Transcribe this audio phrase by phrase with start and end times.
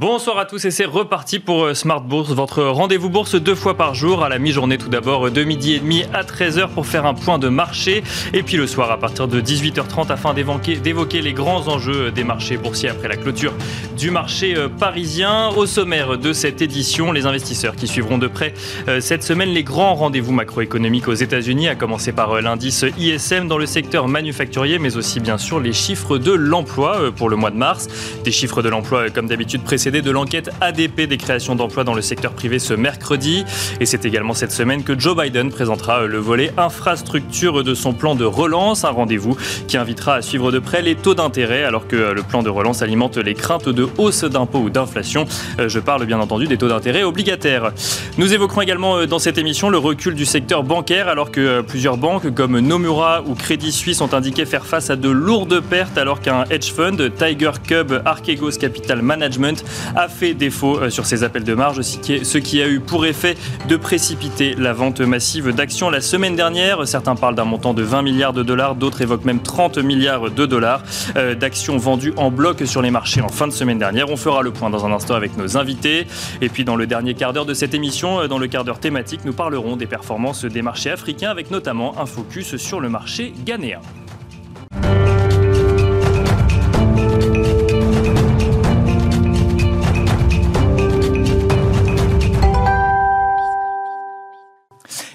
[0.00, 3.76] Bonsoir à tous et c'est reparti pour euh, Smart Bourse, votre rendez-vous bourse deux fois
[3.76, 6.86] par jour à la mi-journée tout d'abord euh, de midi et demi à 13h pour
[6.86, 11.20] faire un point de marché et puis le soir à partir de 18h30 afin d'évoquer
[11.20, 13.52] les grands enjeux des marchés boursiers après la clôture
[13.96, 15.48] du marché euh, parisien.
[15.48, 18.54] Au sommaire de cette édition, les investisseurs qui suivront de près
[19.00, 23.66] cette semaine les grands rendez-vous macroéconomiques aux États-Unis, à commencer par l'indice ISM dans le
[23.66, 27.88] secteur manufacturier mais aussi bien sûr les chiffres de l'emploi pour le mois de mars.
[28.22, 32.02] Des chiffres de l'emploi comme d'habitude précédents de l'enquête ADP des créations d'emplois dans le
[32.02, 33.44] secteur privé ce mercredi.
[33.80, 38.14] Et c'est également cette semaine que Joe Biden présentera le volet infrastructure de son plan
[38.14, 41.96] de relance, un rendez-vous qui invitera à suivre de près les taux d'intérêt alors que
[41.96, 45.26] le plan de relance alimente les craintes de hausse d'impôts ou d'inflation.
[45.58, 47.72] Euh, je parle bien entendu des taux d'intérêt obligataires.
[48.18, 51.62] Nous évoquerons également euh, dans cette émission le recul du secteur bancaire alors que euh,
[51.62, 55.96] plusieurs banques comme Nomura ou Crédit Suisse ont indiqué faire face à de lourdes pertes
[55.96, 59.64] alors qu'un hedge fund, Tiger Cub Archegos Capital Management,
[59.96, 63.36] a fait défaut euh, sur ses appels de marge, ce qui a eu pour effet
[63.68, 66.86] de précipiter la vente massive d'actions la semaine dernière.
[66.86, 70.46] Certains parlent d'un montant de 20 milliards de dollars, d'autres évoquent même 30 milliards de
[70.46, 70.82] dollars
[71.16, 74.10] euh, d'actions vendues en bloc sur les marchés en fin de semaine dernière.
[74.10, 76.06] On fera le point dans un instant avec nos invités.
[76.40, 78.80] Et puis dans le dernier quart d'heure de cette émission, euh, dans le quart d'heure
[78.80, 83.32] thématique, nous parlerons des performances des marchés africains avec notamment un focus sur le marché
[83.44, 83.80] ghanéen.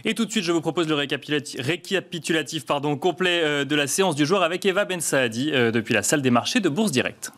[0.05, 2.65] Et tout de suite, je vous propose le récapitulatif,
[2.99, 6.21] complet euh, de la séance du jour avec Eva Ben Saadi euh, depuis la salle
[6.21, 7.31] des marchés de Bourse Direct.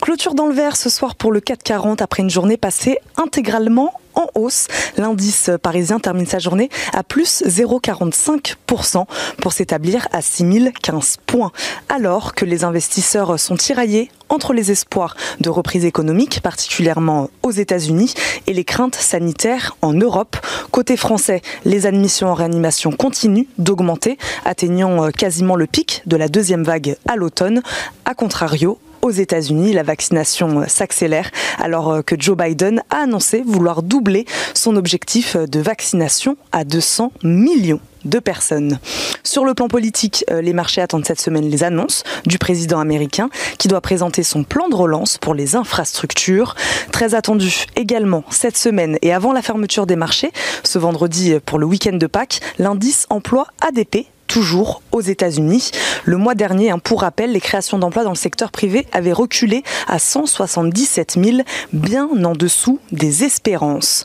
[0.00, 4.28] Clôture dans le vert ce soir pour le 440 après une journée passée intégralement en
[4.34, 4.66] hausse.
[4.96, 9.04] L'indice parisien termine sa journée à plus 0,45%
[9.38, 11.52] pour s'établir à 6015 points.
[11.88, 18.14] Alors que les investisseurs sont tiraillés entre les espoirs de reprise économique, particulièrement aux États-Unis,
[18.46, 20.36] et les craintes sanitaires en Europe.
[20.70, 26.64] Côté français, les admissions en réanimation continuent d'augmenter, atteignant quasiment le pic de la deuxième
[26.64, 27.62] vague à l'automne.
[28.04, 29.72] A contrario, aux États-Unis.
[29.72, 36.36] La vaccination s'accélère alors que Joe Biden a annoncé vouloir doubler son objectif de vaccination
[36.52, 38.78] à 200 millions de personnes.
[39.22, 43.28] Sur le plan politique, euh, les marchés attendent cette semaine les annonces du président américain
[43.58, 46.54] qui doit présenter son plan de relance pour les infrastructures.
[46.92, 50.32] Très attendu également cette semaine et avant la fermeture des marchés,
[50.64, 55.72] ce vendredi pour le week-end de Pâques, l'indice emploi ADP toujours aux États-Unis.
[56.04, 59.64] Le mois dernier, hein, pour rappel, les créations d'emplois dans le secteur privé avaient reculé
[59.88, 61.38] à 177 000,
[61.72, 64.04] bien en dessous des espérances.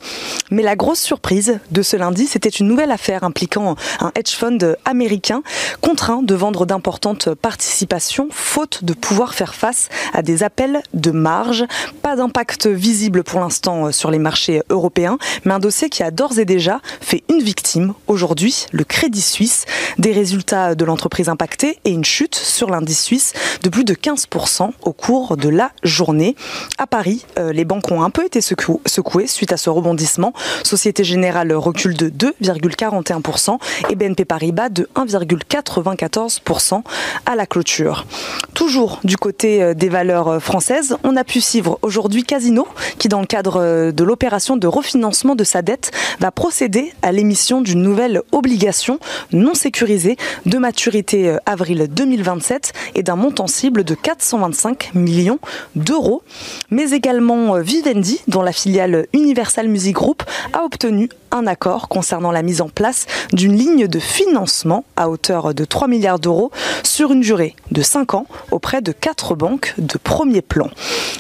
[0.50, 4.76] Mais la grosse surprise de ce lundi, c'était une nouvelle affaire impliquant un hedge fund
[4.84, 5.44] américain
[5.80, 11.66] contraint de vendre d'importantes participations faute de pouvoir faire face à des appels de marge.
[12.02, 16.40] Pas d'impact visible pour l'instant sur les marchés européens, mais un dossier qui a d'ores
[16.40, 19.66] et déjà fait une victime aujourd'hui, le Crédit Suisse.
[20.00, 23.34] Des résultats de l'entreprise impactée et une chute sur l'indice suisse
[23.64, 26.36] de plus de 15% au cours de la journée.
[26.78, 30.34] À Paris, euh, les banques ont un peu été secouées suite à ce rebondissement.
[30.64, 33.60] Société Générale recule de 2,41%
[33.90, 36.82] et BNP Paribas de 1,94%
[37.26, 38.06] à la clôture.
[38.54, 42.68] Toujours du côté euh, des valeurs euh, françaises, on a pu suivre aujourd'hui Casino
[42.98, 47.60] qui, dans le cadre de l'opération de refinancement de sa dette, va procéder à l'émission
[47.60, 49.00] d'une nouvelle obligation
[49.34, 50.05] non sécurisée
[50.46, 55.40] de maturité euh, avril 2027 et d'un montant cible de 425 millions
[55.76, 56.24] d'euros.
[56.70, 60.24] Mais également euh, Vivendi, dont la filiale Universal Music Group
[60.54, 65.54] a obtenu un accord concernant la mise en place d'une ligne de financement à hauteur
[65.54, 66.52] de 3 milliards d'euros
[66.84, 70.70] sur une durée de 5 ans auprès de 4 banques de premier plan.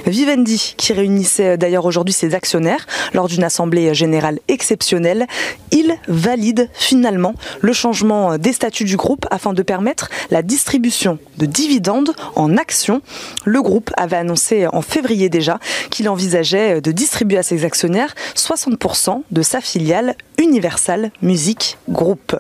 [0.06, 5.28] Vivendi, qui réunissait d'ailleurs aujourd'hui ses actionnaires lors d'une assemblée générale exceptionnelle,
[5.72, 11.45] il valide finalement le changement des statuts du groupe afin de permettre la distribution de
[11.45, 13.01] dividendes en actions.
[13.45, 19.22] Le groupe avait annoncé en février déjà qu'il envisageait de distribuer à ses actionnaires 60%
[19.31, 22.35] de sa filiale Universal Music Group.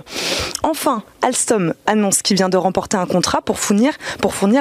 [0.63, 3.93] Enfin, Alstom annonce qu'il vient de remporter un contrat pour fournir,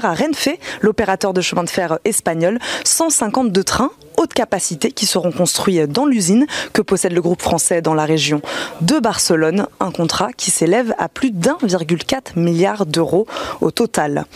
[0.04, 0.48] à Renfe,
[0.80, 6.46] l'opérateur de chemin de fer espagnol, 152 trains haute capacité qui seront construits dans l'usine
[6.72, 8.40] que possède le groupe français dans la région
[8.80, 13.26] de Barcelone, un contrat qui s'élève à plus d'1,4 milliard d'euros
[13.60, 14.26] au total.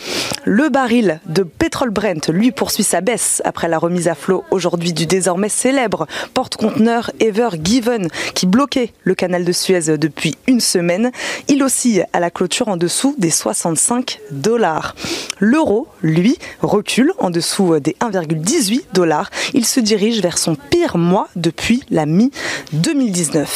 [0.45, 4.93] Le baril de pétrole Brent, lui, poursuit sa baisse après la remise à flot aujourd'hui
[4.93, 11.11] du désormais célèbre porte-conteneur Ever Given qui bloquait le canal de Suez depuis une semaine.
[11.47, 14.95] Il oscille à la clôture en dessous des 65 dollars.
[15.39, 19.29] L'euro, lui, recule en dessous des 1,18 dollars.
[19.53, 23.47] Il se dirige vers son pire mois depuis la mi-2019.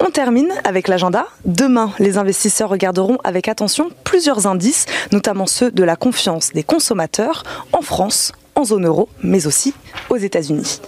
[0.00, 1.26] On termine avec l'agenda.
[1.44, 7.42] Demain, les investisseurs regarderont avec attention plusieurs indices, notamment ceux de la confiance des consommateurs
[7.72, 9.74] en France, en zone euro, mais aussi
[10.08, 10.80] aux États-Unis.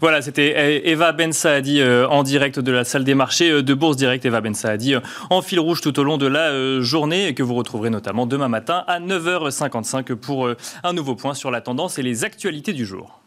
[0.00, 3.74] Voilà, c'était Eva Ben Saadi euh, en direct de la salle des marchés euh, de
[3.74, 4.24] Bourse Direct.
[4.24, 7.54] Eva Ben Saadi euh, en fil rouge tout au long de la journée que vous
[7.54, 10.50] retrouverez notamment demain matin à 9h55 pour
[10.84, 13.20] un nouveau point sur la tendance et les actualités du jour.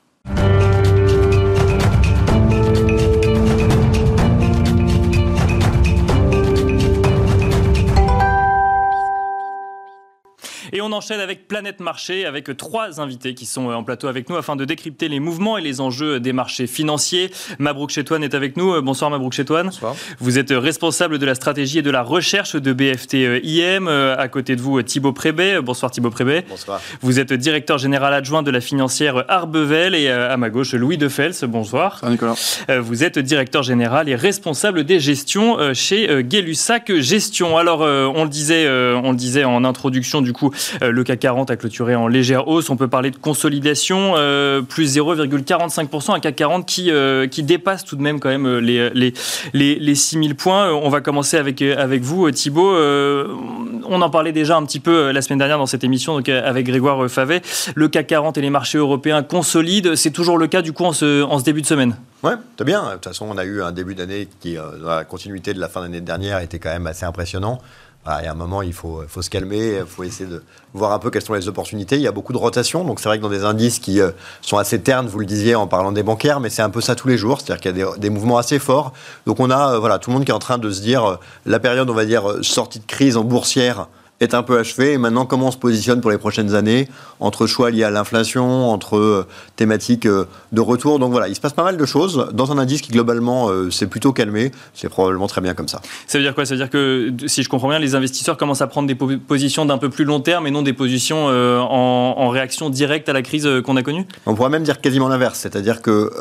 [10.73, 14.37] Et on enchaîne avec Planète Marché, avec trois invités qui sont en plateau avec nous
[14.37, 17.29] afin de décrypter les mouvements et les enjeux des marchés financiers.
[17.59, 18.81] Mabrouk Chetouane est avec nous.
[18.81, 19.67] Bonsoir Mabrouk Chetouane.
[19.67, 19.95] Bonsoir.
[20.19, 23.87] Vous êtes responsable de la stratégie et de la recherche de BFT IM.
[23.87, 25.61] À côté de vous, Thibaut Prébet.
[25.61, 26.45] Bonsoir Thibaut Prébet.
[26.47, 26.79] Bonsoir.
[27.01, 31.33] Vous êtes directeur général adjoint de la financière Arbevel et à ma gauche, Louis Defels.
[31.43, 31.99] Bonsoir.
[32.01, 32.35] Bonsoir Nicolas.
[32.79, 37.57] Vous êtes directeur général et responsable des gestions chez Gay-Lussac Gestion.
[37.57, 41.51] Alors, on le disait, on le disait en introduction du coup, euh, le CAC 40
[41.51, 42.69] a clôturé en légère hausse.
[42.69, 47.85] On peut parler de consolidation, euh, plus 0,45%, un CAC 40 qui, euh, qui dépasse
[47.85, 49.13] tout de même quand même les, les,
[49.53, 50.71] les, les 6000 points.
[50.71, 52.75] On va commencer avec, avec vous, Thibault.
[52.75, 57.09] on en parlait déjà un petit peu la semaine dernière dans cette émission avec Grégoire
[57.09, 57.41] Favet.
[57.75, 59.95] Le CAC 40 et les marchés européens consolident.
[59.95, 61.95] C'est toujours le cas du coup en ce, début de semaine?
[62.23, 62.87] Ouais, c'est bien.
[62.87, 65.69] De toute façon, on a eu un début d'année qui, dans la continuité de la
[65.69, 67.59] fin d'année dernière, était quand même assez impressionnant.
[68.07, 70.41] Il y a un moment, il faut, faut se calmer, il faut essayer de
[70.73, 71.97] voir un peu quelles sont les opportunités.
[71.97, 74.09] Il y a beaucoup de rotation, donc c'est vrai que dans des indices qui euh,
[74.41, 76.95] sont assez ternes, vous le disiez en parlant des bancaires, mais c'est un peu ça
[76.95, 78.93] tous les jours, c'est-à-dire qu'il y a des, mouvements assez forts.
[79.27, 81.05] Donc on a euh, voilà, tout le monde qui est en train de se dire,
[81.05, 81.15] euh,
[81.45, 83.87] la période, on va dire, sortie de crise en boursière,
[84.21, 84.93] est un peu achevé.
[84.93, 86.87] Et maintenant, comment on se positionne pour les prochaines années
[87.19, 90.99] entre choix liés à l'inflation, entre euh, thématiques euh, de retour?
[90.99, 93.71] Donc voilà, il se passe pas mal de choses dans un indice qui globalement euh,
[93.71, 94.51] s'est plutôt calmé.
[94.73, 95.81] C'est probablement très bien comme ça.
[96.07, 96.45] Ça veut dire quoi?
[96.45, 99.65] Ça veut dire que, si je comprends bien, les investisseurs commencent à prendre des positions
[99.65, 103.49] d'un peu plus long terme et non des positions en, réaction directe à la crise
[103.65, 104.05] qu'on a connue?
[104.25, 105.39] On pourrait même dire quasiment l'inverse.
[105.39, 106.11] C'est-à-dire que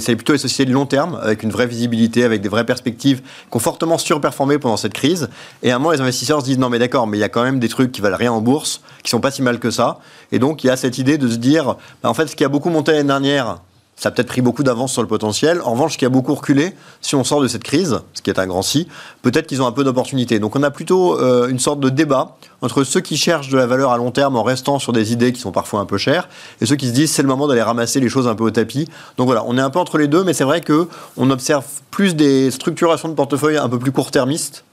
[0.00, 3.20] c'est plutôt les sociétés de long terme, avec une vraie visibilité, avec des vraies perspectives,
[3.20, 5.28] qui ont fortement surperformé pendant cette crise.
[5.62, 7.28] Et à un moment, les investisseurs se disent non mais d'accord, mais il y a
[7.28, 9.70] quand même des trucs qui valent rien en bourse, qui sont pas si mal que
[9.70, 9.98] ça.
[10.30, 12.44] Et donc, il y a cette idée de se dire, bah, en fait, ce qui
[12.44, 13.58] a beaucoup monté l'année dernière,
[14.02, 15.60] ça a peut-être pris beaucoup d'avance sur le potentiel.
[15.62, 18.30] En revanche, ce qui a beaucoup reculé, si on sort de cette crise, ce qui
[18.30, 18.88] est un grand si,
[19.22, 20.40] peut-être qu'ils ont un peu d'opportunité.
[20.40, 23.66] Donc on a plutôt euh, une sorte de débat entre ceux qui cherchent de la
[23.66, 26.28] valeur à long terme en restant sur des idées qui sont parfois un peu chères,
[26.60, 28.50] et ceux qui se disent c'est le moment d'aller ramasser les choses un peu au
[28.50, 28.88] tapis.
[29.18, 31.64] Donc voilà, on est un peu entre les deux, mais c'est vrai que on observe
[31.92, 34.64] plus des structurations de portefeuille un peu plus court-termistes,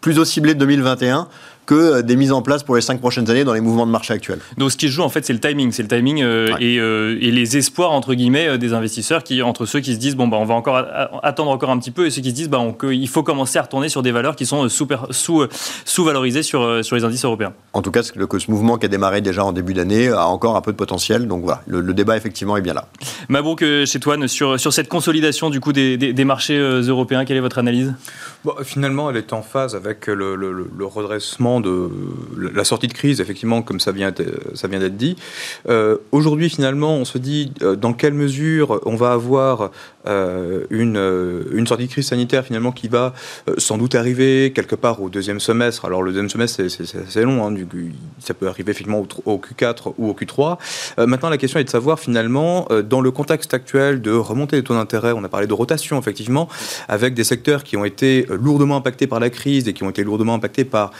[0.00, 1.28] plus au ciblé de 2021
[1.66, 3.90] que euh, des mises en place pour les cinq prochaines années dans les mouvements de
[3.90, 4.40] marché actuels.
[4.58, 6.78] Donc ce qui se joue en fait c'est le timing, c'est le timing euh, et,
[6.78, 10.28] euh, et, les espoirs entre guillemets des investisseurs qui entre ceux qui se disent bon
[10.28, 10.84] bah on va encore
[11.22, 13.58] attendre encore un petit peu et ceux qui se disent bah on, il faut commencer
[13.58, 15.46] à retourner sur des valeurs qui sont super, sous
[15.84, 17.52] sous valorisées sur sur les indices européens.
[17.72, 20.26] En tout cas ce, que ce mouvement qui a démarré déjà en début d'année a
[20.26, 22.88] encore un peu de potentiel donc voilà le, débat effectivement est bien là.
[23.28, 27.40] Mabrouk chez toi sur sur cette consolidation du coup des, des, marchés européens quelle est
[27.40, 27.94] votre analyse?
[28.44, 31.90] Bon, Finalement elle est en phase avec le, redressement de
[32.36, 34.12] la sortie de crise, effectivement, comme ça vient,
[34.54, 35.16] ça vient d'être dit.
[35.68, 39.70] Euh, aujourd'hui, finalement, on se dit euh, dans quelle mesure on va avoir
[40.06, 43.14] euh, une, sortie de crise sanitaire, finalement, qui va
[43.58, 45.84] sans doute arriver quelque part au deuxième semestre.
[45.84, 47.54] Alors, le deuxième semestre, c'est assez long, hein,
[48.18, 50.58] ça peut arriver effectivement au, Q4 ou au Q3.
[51.06, 54.74] maintenant, la question est de savoir, finalement, dans le contexte actuel de remonter les taux
[54.74, 56.48] d'intérêt, on a parlé de rotation, effectivement,
[56.88, 60.04] avec des secteurs qui ont été lourdement impactés par la crise et qui ont été
[60.04, 60.90] lourdement impactés par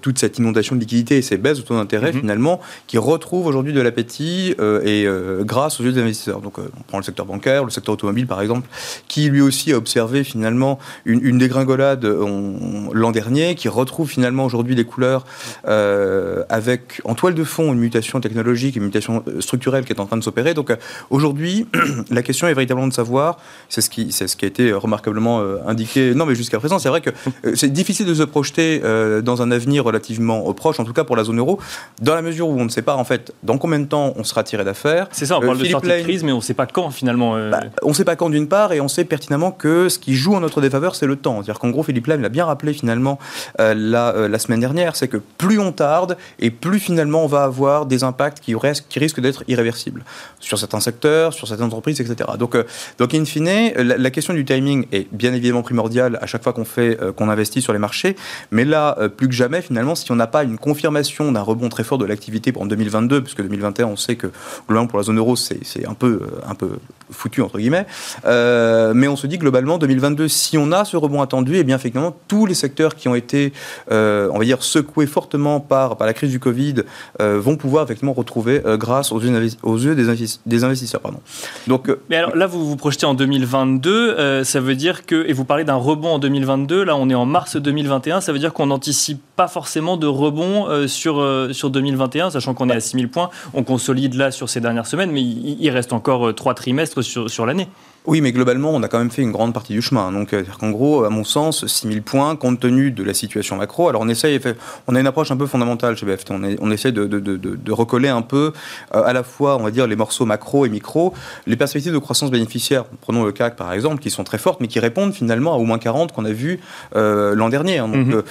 [0.00, 2.20] toute cette inondation de liquidités et ces baisses de taux d'intérêt Mhm.
[2.20, 6.40] finalement qui retrouvent aujourd'hui de l'appétit euh, et euh, grâce aux yeux des investisseurs.
[6.40, 8.68] Donc euh, on prend le secteur bancaire, le secteur automobile par exemple,
[9.08, 14.44] qui lui aussi a observé finalement une, une dégringolade euh, l'an dernier, qui retrouve finalement
[14.44, 15.24] aujourd'hui des couleurs
[15.66, 20.00] euh, avec en toile de fond une mutation technologique, une mutation euh, structurelle qui est
[20.00, 20.54] en train de s'opérer.
[20.54, 20.76] Donc euh,
[21.10, 21.66] aujourd'hui,
[22.10, 23.38] la question est véritablement de savoir,
[23.68, 26.14] c'est ce qui, c'est ce qui a été remarquablement euh, indiqué.
[26.14, 27.10] Non, mais jusqu'à présent, c'est vrai que
[27.44, 30.92] euh, c'est difficile de se projeter euh, dans un avenir relativement euh, proche, en tout
[30.92, 31.58] cas pour la zone euro,
[32.02, 34.24] dans la mesure où on ne sait pas en fait dans combien de temps on
[34.24, 35.08] sera tiré d'affaire.
[35.12, 36.90] C'est ça, on parle de sortie de Lane- crise, mais on ne sait pas quand
[36.90, 37.34] finalement.
[37.50, 40.14] bah, on ne sait pas quand d'une part, et on sait pertinemment que ce qui
[40.14, 41.36] joue en notre défaveur, c'est le temps.
[41.36, 43.18] C'est-à-dire qu'en gros, Philippe Lame l'a bien rappelé finalement
[43.58, 47.86] la, la semaine dernière, c'est que plus on tarde, et plus finalement on va avoir
[47.86, 50.04] des impacts qui, restent- qui risquent d'être irréversibles
[50.40, 52.30] sur certains secteurs, sur certaines entreprises, etc.
[52.38, 52.56] Donc,
[52.98, 56.52] donc in fine, la, la question du timing est bien évidemment primordiale à chaque fois
[56.52, 58.16] qu'on fait, euh, qu'on investit sur les marchés,
[58.50, 61.68] mais là, euh, plus que jamais, finalement, si on n'a pas une confirmation d'un rebond
[61.68, 64.28] très fort de l'activité pour 2022, puisque 2021, on sait que
[64.66, 66.70] globalement pour la zone euro, c'est c'est un peu, euh, un peu
[67.10, 67.86] foutu entre guillemets.
[68.24, 71.76] Euh, mais on se dit globalement 2022, si on a ce rebond attendu, et bien
[71.76, 73.52] effectivement tous les secteurs qui ont été,
[73.90, 76.76] euh, on va dire, secoués fortement par, par la crise du Covid
[77.20, 81.00] euh, vont pouvoir effectivement retrouver grâce aux yeux, des, investis- des investisseurs.
[81.00, 81.20] Pardon.
[81.66, 85.32] Donc Mais alors là, vous vous projetez en 2022, euh, ça veut dire que, et
[85.32, 88.52] vous parlez d'un rebond en 2022, là on est en mars 2021, ça veut dire
[88.52, 93.30] qu'on n'anticipe pas forcément de rebond sur, sur 2021, sachant qu'on est à 6000 points,
[93.52, 97.30] on consolide là sur ces dernières semaines, mais il, il reste encore trois trimestres sur,
[97.30, 97.68] sur l'année.
[98.06, 100.12] Oui, mais globalement, on a quand même fait une grande partie du chemin.
[100.12, 103.88] Donc, euh, qu'en gros, à mon sens, 6000 points, compte tenu de la situation macro.
[103.88, 104.38] Alors, on essaye,
[104.86, 106.30] on a une approche un peu fondamentale chez BFT.
[106.30, 108.52] On, est- on essaie de, de- de- de- de recoller un peu,
[108.94, 111.14] euh, à la fois, on va dire, les morceaux macro et micro,
[111.48, 112.84] les perspectives de croissance bénéficiaire.
[113.00, 115.64] Prenons le CAC, par exemple, qui sont très fortes, mais qui répondent finalement à au
[115.64, 116.60] moins 40 qu'on a vu
[116.94, 117.78] euh, l'an dernier.
[117.78, 117.88] hein.
[117.88, 118.12] Donc, Mhm.
[118.14, 118.22] euh,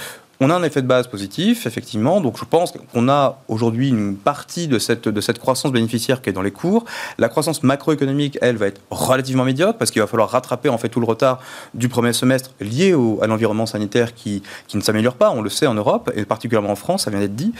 [0.42, 2.20] on a un effet de base positif, effectivement.
[2.22, 6.30] Donc, je pense qu'on a aujourd'hui une partie de cette, de cette croissance bénéficiaire qui
[6.30, 6.86] est dans les cours.
[7.18, 10.90] La croissance macroéconomique, elle, va être relativement médiocre parce qu'il va falloir rattraper en fait
[10.90, 11.40] tout le retard
[11.74, 15.32] du premier semestre lié au- à l'environnement sanitaire qui, qui ne s'améliore pas.
[15.32, 17.54] On le sait en Europe et particulièrement en France, ça vient d'être dit.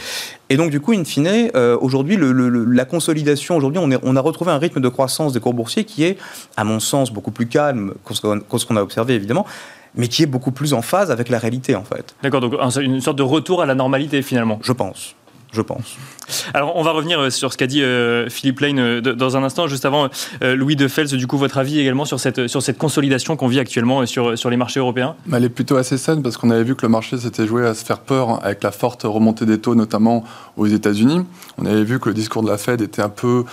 [0.50, 4.16] Et donc, du coup, in fine, euh, aujourd'hui, le- le- la consolidation, aujourd'hui, on, on
[4.16, 6.18] a retrouvé un rythme de croissance des cours boursiers qui est,
[6.56, 9.46] à mon sens, beaucoup plus calme que ce qu'on a observé, évidemment,
[9.96, 12.14] mais qui est beaucoup plus en phase avec la réalité, en fait.
[12.22, 14.58] D'accord, donc un- une sorte de retour à la normalité finalement.
[14.62, 15.14] Je pense.
[15.52, 15.96] Je pense.
[16.54, 19.42] Alors, on va revenir euh, sur ce qu'a dit euh, Philippe Lane euh, dans un
[19.42, 19.66] instant.
[19.66, 20.08] Juste avant,
[20.42, 23.60] Louis de Fels, du coup, votre avis également sur cette, sur cette consolidation qu'on vit
[23.60, 25.14] actuellement sur, sur les marchés européens?
[25.32, 27.74] Elle est plutôt assez saine parce qu'on avait vu que le marché s'était joué à
[27.74, 30.24] se faire peur avec la forte remontée des taux, notamment
[30.56, 31.20] aux États-Unis.
[31.58, 33.44] On avait vu que le discours de la Fed était un peu,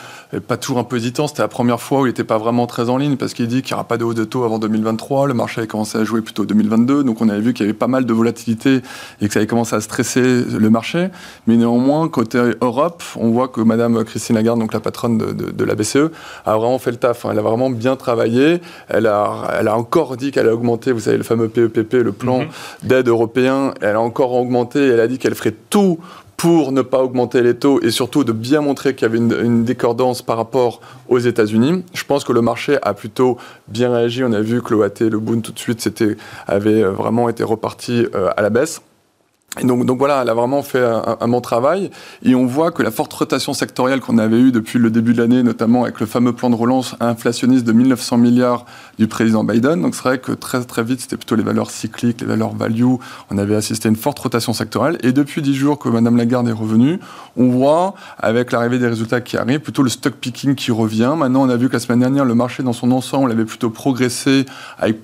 [0.48, 1.27] pas toujours un peu hésitant.
[1.27, 3.62] C'était la première fois où il n'était pas vraiment très en ligne parce qu'il dit
[3.62, 5.27] qu'il n'y aura pas de hausse de taux avant 2023.
[5.27, 7.03] Le marché avait commencé à jouer plutôt 2022.
[7.03, 8.82] Donc on avait vu qu'il y avait pas mal de volatilité
[9.22, 11.10] et que ça avait commencé à stresser le marché.
[11.48, 15.51] Mais néanmoins, côté Europe, on voit que Madame Christine Lagarde, donc la patronne de, de-
[15.51, 16.10] de la BCE,
[16.46, 17.25] a vraiment fait le taf.
[17.25, 17.29] hein.
[17.32, 18.62] Elle a vraiment bien travaillé.
[18.89, 22.12] Elle a, elle a encore dit qu'elle a augmenté, vous savez, le fameux PEPP, le
[22.12, 22.48] plan Mhm.
[22.84, 23.74] d'aide européen.
[23.82, 24.79] Elle a encore augmenté.
[24.88, 26.00] Elle a dit qu'elle ferait tout
[26.38, 29.34] pour ne pas augmenter les taux et surtout de bien montrer qu'il y avait une,
[29.43, 31.86] une décordance par rapport aux États-Unis.
[31.93, 33.38] Je pense que le marché a plutôt
[33.70, 34.24] bien réagi.
[34.25, 35.88] On a vu que le AT, le Bund tout de suite,
[36.48, 38.82] avait euh, vraiment été reparti euh, à la baisse.
[39.62, 41.92] Et donc, donc voilà, elle a vraiment fait un, bon travail.
[42.24, 45.22] Et on voit que la forte rotation sectorielle qu'on avait eue depuis le début de
[45.22, 48.66] l'année, notamment avec le fameux plan de relance inflationniste de 1900 milliards
[48.98, 52.22] du président Biden, donc c'est vrai que très très vite, c'était plutôt les valeurs cycliques,
[52.22, 52.96] les valeurs value.
[53.30, 54.98] On avait assisté à une forte rotation sectorielle.
[55.04, 57.00] Et depuis dix jours que Madame Lagarde est revenue,
[57.38, 61.14] on voit, avec l'arrivée des résultats qui arrivent, plutôt le stock picking qui revient.
[61.16, 63.70] Maintenant, on a vu que la semaine dernière, le marché dans son ensemble avait plutôt
[63.70, 64.48] progressé
[64.80, 64.98] avec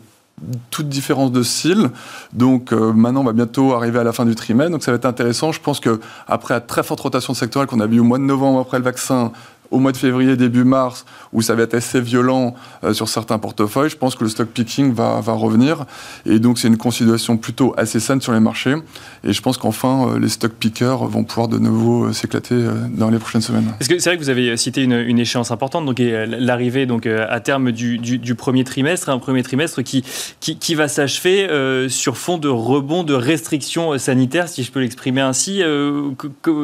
[0.69, 1.89] toute différence de style.
[2.34, 4.72] Donc euh, maintenant, on va bientôt arriver à la fin du trimestre.
[4.72, 5.51] Donc ça va être intéressant.
[5.51, 8.24] Je pense que après la très forte rotation sectorielle qu'on a vue au mois de
[8.24, 9.31] novembre après le vaccin,
[9.71, 13.38] au mois de février, début mars, où ça va être assez violent euh, sur certains
[13.38, 15.85] portefeuilles, je pense que le stock picking va, revenir.
[16.25, 18.75] Et donc, c'est une considération plutôt assez saine sur les marchés.
[19.23, 22.55] Et je pense qu'enfin, euh, les stock pickers vont pouvoir de nouveau euh, s'éclater
[22.89, 23.71] dans les prochaines semaines.
[23.79, 28.35] C'est vrai que vous avez cité une, échéance importante, donc l'arrivée donc à terme du,
[28.35, 30.03] premier trimestre, un premier trimestre qui,
[30.39, 31.47] qui, va s'achever
[31.89, 35.61] sur fond de rebond de restrictions sanitaires, si je peux l'exprimer ainsi.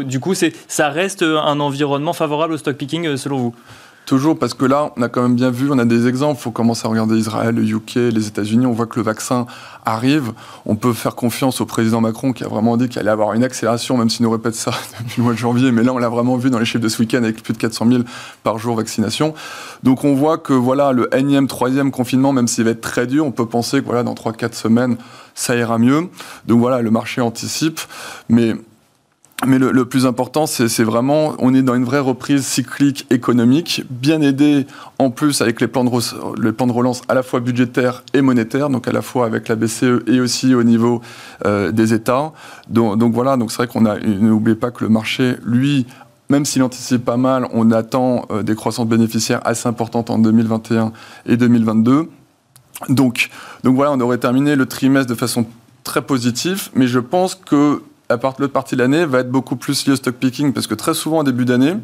[0.06, 3.56] du coup, ça reste un environnement favorable au stock picking euh, selon vous
[4.06, 6.40] Toujours parce que là, on a quand même bien vu, on a des exemples.
[6.40, 8.68] Il faut commencer à regarder Israël, le UK, les États-Unis.
[8.68, 9.48] On voit que le vaccin
[9.84, 10.32] arrive.
[10.68, 13.44] On peut faire confiance au président Macron qui a vraiment dit qu'il allait avoir une
[13.44, 15.72] accélération, même s'il nous répète ça depuis le mois de janvier.
[15.72, 17.58] Mais là, on l'a vraiment vu dans les chiffres de ce week-end avec plus de
[17.58, 18.04] 400 000
[18.44, 19.34] par jour vaccination.
[19.82, 23.26] Donc on voit que voilà, le énième, troisième confinement, même s'il va être très dur,
[23.26, 24.98] on peut penser que voilà, dans 3-4 semaines,
[25.34, 26.10] ça ira mieux.
[26.46, 27.80] Donc voilà, le marché anticipe.
[28.30, 28.54] Mais
[29.46, 34.22] Mais le, plus important, c'est vraiment, on est dans une vraie reprise cyclique économique, bien
[34.22, 34.66] aidé
[34.98, 38.94] en plus avec les plans, de, relance à la fois budgétaires et monétaires, donc à
[38.94, 41.02] la fois avec la BCE et aussi au niveau
[41.46, 42.32] euh, des États.
[42.70, 45.86] Donc, voilà, donc c'est vrai qu'on a, n'oubliez pas que le marché, lui,
[46.30, 50.94] même s'il anticipe pas mal, on attend euh, des croissances bénéficiaires assez importantes en 2021
[51.26, 52.10] et 2022.
[52.88, 53.30] Donc,
[53.64, 55.46] donc voilà, on aurait terminé le trimestre de façon
[55.84, 59.94] très positive, mais je pense que l'autre partie de l'année va être beaucoup plus liée
[59.94, 61.76] au stock picking, parce que très souvent, en début d'année,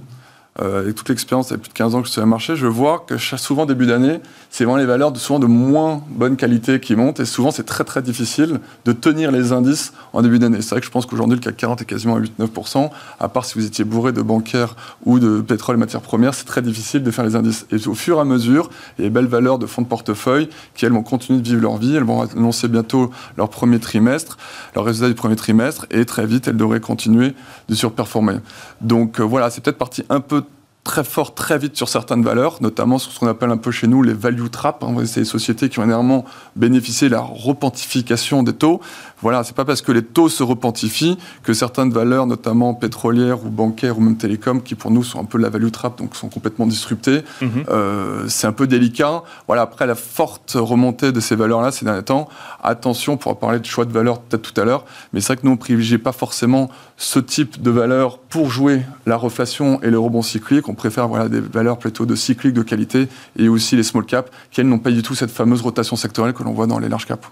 [0.59, 2.27] euh, avec toute l'expérience, ça fait plus de 15 ans que je suis sur le
[2.27, 6.03] marché, je vois que souvent, début d'année, c'est vraiment les valeurs de, souvent de moins
[6.09, 10.21] bonne qualité qui montent, et souvent, c'est très très difficile de tenir les indices en
[10.21, 10.61] début d'année.
[10.61, 12.89] C'est vrai que je pense qu'aujourd'hui, le CAC 40 est quasiment à 8-9%,
[13.21, 16.45] à part si vous étiez bourré de bancaires ou de pétrole et matières premières, c'est
[16.45, 17.65] très difficile de faire les indices.
[17.71, 19.87] Et au fur et à mesure, il y a des belles valeurs de fonds de
[19.87, 23.79] portefeuille qui, elles, vont continuer de vivre leur vie, elles vont annoncer bientôt leur premier
[23.79, 24.37] trimestre,
[24.75, 27.33] leur résultat du premier trimestre, et très vite, elles devraient continuer
[27.69, 28.35] de surperformer.
[28.81, 30.40] Donc euh, voilà, c'est peut-être parti un peu
[30.83, 33.87] très fort très vite sur certaines valeurs, notamment sur ce qu'on appelle un peu chez
[33.87, 34.83] nous les value traps.
[34.83, 38.81] Hein, c'est les sociétés qui ont énormément bénéficié de la repentification des taux.
[39.21, 43.49] Voilà, c'est pas parce que les taux se repentifient que certaines valeurs, notamment pétrolières ou
[43.49, 46.29] bancaires ou même télécom, qui pour nous sont un peu la value trap, donc sont
[46.29, 47.65] complètement disruptées, mhm.
[47.69, 49.23] euh, c'est un peu délicat.
[49.45, 52.27] Voilà, après la forte remontée de ces valeurs-là ces derniers temps,
[52.63, 55.37] attention, on pourra parler de choix de valeurs peut-être tout à l'heure, mais c'est vrai
[55.37, 59.91] que nous on privilégie pas forcément ce type de valeurs pour jouer la reflation et
[59.91, 60.67] le rebond cyclique.
[60.71, 64.31] On préfère voilà des valeurs plutôt de cyclique de qualité et aussi les small caps
[64.51, 66.87] qui elles n'ont pas du tout cette fameuse rotation sectorielle que l'on voit dans les
[66.87, 67.27] large caps.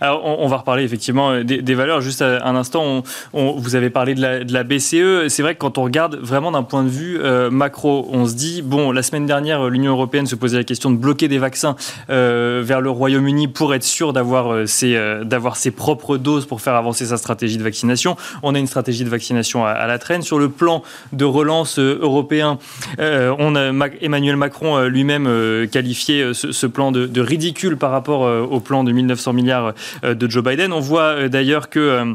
[0.00, 2.00] On, va reparler effectivement euh, des, valeurs.
[2.00, 5.28] Juste un instant, vous avez parlé de la, BCE.
[5.28, 8.34] C'est vrai que quand on regarde vraiment d'un point de vue euh, macro, on se
[8.34, 11.74] dit, bon, la semaine dernière, l'Union européenne se posait la question de bloquer des vaccins
[12.10, 16.74] euh, vers le Royaume-Uni pour être sûr d'avoir ses, d'avoir ses propres doses pour faire
[16.74, 18.16] avancer sa stratégie de vaccination.
[18.44, 20.22] On a une stratégie de vaccination à, la traîne.
[20.22, 20.82] Sur le plan
[21.12, 22.58] de relance européen,
[22.98, 25.28] on a Emmanuel Macron lui-même
[25.70, 30.44] qualifié ce, plan de, de, ridicule par rapport au plan de 1900 milliards de Joe
[30.44, 30.72] Biden.
[30.72, 32.14] On voit d'ailleurs que euh, euh,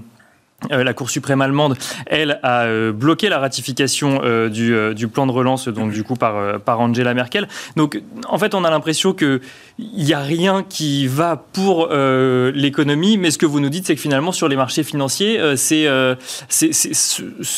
[0.69, 5.91] la Cour suprême allemande, elle, a euh, bloqué la ratification du, plan de relance, donc
[5.91, 7.47] du coup par, par Angela Merkel.
[7.75, 9.41] Donc, en fait, on a l'impression qu'il
[9.79, 14.01] n'y a rien qui va pour l'économie, mais ce que vous nous dites, c'est que
[14.01, 15.87] finalement, sur les marchés financiers, c'est,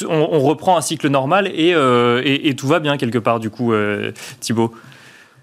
[0.08, 1.74] on, reprend un cycle normal et,
[2.50, 3.74] et, tout va bien quelque part, du coup,
[4.40, 4.74] Thibault.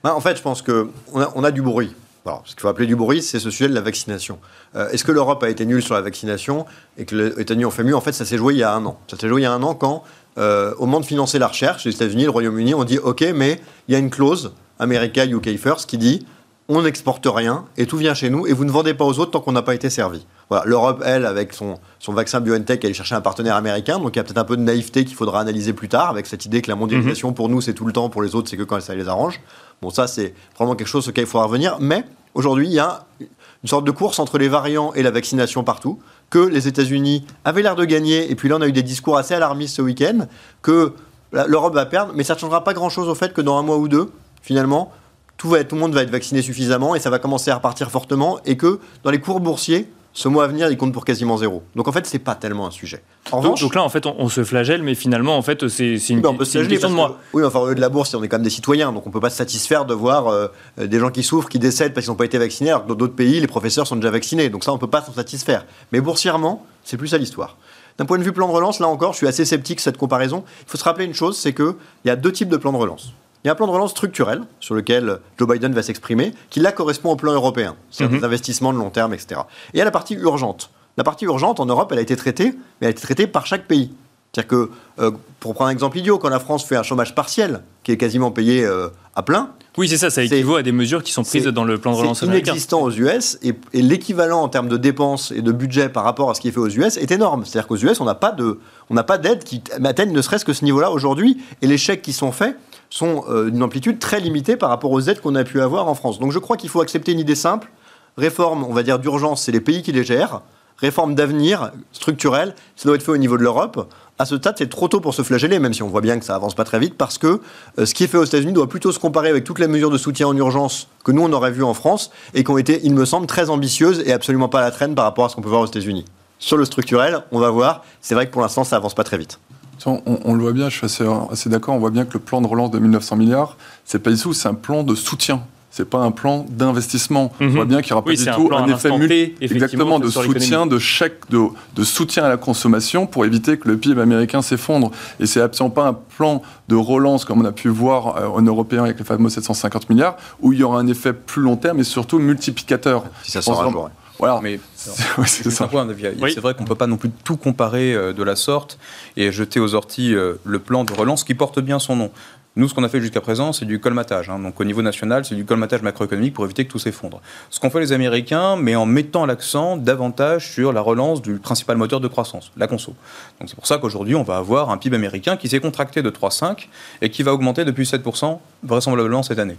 [0.02, 1.92] Bah, en fait, je pense qu'on a, on a du bruit.
[2.28, 4.38] Alors, ce qu'il faut appeler du bruit, c'est ce sujet de la vaccination.
[4.76, 6.66] Euh, est-ce que l'Europe a été nulle sur la vaccination
[6.98, 8.74] et que les États-Unis ont fait mieux En fait, ça s'est joué il y a
[8.74, 8.98] un an.
[9.06, 10.02] Ça s'est joué il y a un an quand,
[10.36, 13.62] euh, au moment de financer la recherche, les États-Unis, le Royaume-Uni ont dit OK, mais
[13.88, 16.26] il y a une clause, America UK First, qui dit
[16.68, 19.30] on n'exporte rien et tout vient chez nous et vous ne vendez pas aux autres
[19.30, 20.26] tant qu'on n'a pas été servi.
[20.50, 20.64] Voilà.
[20.66, 24.18] L'Europe, elle, avec son, son vaccin BioNTech, elle est chercher un partenaire américain, donc il
[24.18, 26.60] y a peut-être un peu de naïveté qu'il faudra analyser plus tard, avec cette idée
[26.60, 27.34] que la mondialisation, mhm.
[27.34, 29.40] pour nous, c'est tout le temps, pour les autres, c'est que quand ça les arrange.
[29.80, 33.06] Bon, ça, c'est vraiment quelque chose auquel il faudra revenir, mais aujourd'hui, il y a
[33.20, 35.98] une sorte de course entre les variants et la vaccination partout,
[36.30, 39.16] que les États-Unis avaient l'air de gagner, et puis là on a eu des discours
[39.16, 40.26] assez alarmistes ce week-end,
[40.62, 40.94] que
[41.32, 43.76] l'Europe va perdre, mais ça ne changera pas grand-chose au fait que dans un mois
[43.76, 44.10] ou deux,
[44.42, 44.92] finalement,
[45.36, 47.90] tout, va tout le monde va être vacciné suffisamment et ça va commencer à repartir
[47.90, 51.36] fortement, et que dans les cours boursiers, ce mois à venir, il compte pour quasiment
[51.36, 51.62] zéro.
[51.76, 53.04] Donc en fait, c'est pas tellement un sujet.
[53.30, 56.26] En donc, donc, là, en fait, on, se flagelle, mais finalement, en fait, c'est une,
[56.26, 57.20] on peut se question de moi.
[57.32, 59.12] oui, enfin, au lieu de la bourse, on est quand même des citoyens, donc on
[59.12, 62.10] peut pas se satisfaire de voir euh, des gens qui souffrent, qui décèdent parce qu'ils
[62.10, 64.48] n'ont pas été vaccinés, alors que dans d'autres pays, les professeurs sont déjà vaccinés.
[64.48, 65.64] Donc ça, on peut pas s'en satisfaire.
[65.92, 67.56] Mais boursièrement, c'est plus à l'histoire.
[67.96, 70.42] D'un point de vue plan de relance, là encore, je suis assez sceptique cette comparaison.
[70.62, 71.74] Il faut se rappeler une chose, c'est qu'il
[72.06, 73.12] y a deux types de plans de relance.
[73.44, 76.60] Il y a un plan de relance structurel sur lequel Joe Biden va s'exprimer, qui
[76.60, 78.20] là correspond au plan européen, c'est-à-dire mhm.
[78.20, 79.42] des investissements de long terme, etc.
[79.72, 80.70] Et il y a la partie urgente.
[80.96, 83.46] La partie urgente en Europe, elle a été traitée, mais elle a été traitée par
[83.46, 83.92] chaque pays.
[84.32, 84.70] C'est-à-dire que,
[85.00, 87.96] euh, pour prendre un exemple idiot, quand la France fait un chômage partiel, qui est
[87.96, 89.50] quasiment payé euh, à plein.
[89.78, 91.96] Oui, c'est ça, ça équivaut à des mesures qui sont prises dans le plan de
[91.96, 92.50] relance américain.
[92.50, 96.34] Inexistant aux US, et, l'équivalent en termes de dépenses et de budget par rapport à
[96.34, 97.44] ce qui est fait aux US est énorme.
[97.44, 101.40] C'est-à-dire qu'aux US, on n'a pas d'aide qui atteigne ne serait-ce que ce niveau-là aujourd'hui,
[101.62, 102.56] et les chèques qui sont faits
[102.90, 105.94] sont euh, d'une amplitude très limitée par rapport aux aides qu'on a pu avoir en
[105.94, 106.18] France.
[106.18, 107.70] Donc je crois qu'il faut accepter une idée simple.
[108.16, 110.42] Réforme, on va dire d'urgence, c'est les pays qui les gèrent
[110.78, 113.92] réforme d'avenir structurelle, ça doit être fait au niveau de l'Europe.
[114.18, 116.24] À ce stade, c'est trop tôt pour se flageller, même si on voit bien que
[116.24, 117.40] ça avance pas très vite, parce que
[117.78, 119.90] euh, ce qui est fait aux États-Unis doit plutôt se comparer avec toutes les mesures
[119.90, 122.80] de soutien en urgence que nous on aurait vues en France et qui ont été,
[122.82, 125.36] il me semble, très ambitieuses et absolument pas à la traîne par rapport à ce
[125.36, 126.04] qu'on peut voir aux États-Unis.
[126.40, 127.84] Sur le structurel, on va voir.
[128.00, 129.40] C'est vrai que pour l'instant, ça avance pas très vite.
[129.86, 130.86] On, le voit bien, je suis
[131.30, 131.74] assez, d'accord.
[131.74, 134.32] On voit bien que le plan de relance de 1900 milliards, c'est pas du tout,
[134.32, 137.30] c'est un plan de soutien c'est pas un plan d'investissement.
[137.40, 137.50] On Mhm.
[137.50, 139.22] voit bien qu'il n'y aura pas du un tout plan un, effet l'instant mul- T,
[139.40, 141.40] effectivement, exactement de soutien, de chèque, de,
[141.76, 144.90] de soutien à la consommation pour éviter que le PIB américain s'effondre.
[145.20, 148.42] Et c'est absolument pas un plan de relance comme on a pu voir euh, en
[148.42, 151.78] européen avec les fameux 750 milliards, où il y aura un effet plus long terme
[151.78, 153.04] et surtout multiplicateur.
[153.22, 153.90] Si ça sort un jour.
[154.18, 154.40] Voilà.
[154.42, 154.60] Mais
[155.26, 155.86] c'est un point.
[155.86, 156.32] Oui.
[156.34, 158.78] C'est vrai qu'on ne peut pas non plus tout comparer euh, de la sorte
[159.16, 162.10] et jeter aux orties euh, le plan de relance qui porte bien son nom.
[162.56, 164.30] Nous, ce qu'on a fait jusqu'à présent, c'est du colmatage.
[164.30, 164.40] hein.
[164.40, 167.20] Donc, au niveau national, c'est du colmatage macroéconomique pour éviter que tout s'effondre.
[167.50, 171.76] Ce qu'ont fait les Américains, mais en mettant l'accent davantage sur la relance du principal
[171.76, 172.94] moteur de croissance, la conso.
[173.38, 176.10] Donc, c'est pour ça qu'aujourd'hui, on va avoir un PIB américain qui s'est contracté de
[176.10, 176.66] 3,5
[177.00, 179.56] et qui va augmenter depuis 7% vraisemblablement cette année.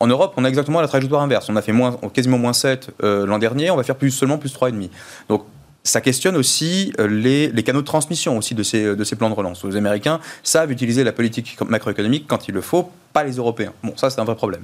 [0.00, 1.48] En Europe, on a exactement la trajectoire inverse.
[1.48, 1.72] On a fait
[2.12, 4.90] quasiment moins 7 euh, l'an dernier, on va faire plus, seulement plus 3,5.
[5.28, 5.44] Donc
[5.84, 9.30] ça questionne aussi euh, les, les canaux de transmission aussi de ces, de ces plans
[9.30, 9.64] de relance.
[9.64, 13.72] Les Américains savent utiliser la politique macroéconomique quand il le faut, pas les Européens.
[13.82, 14.62] Bon, ça c'est un vrai problème.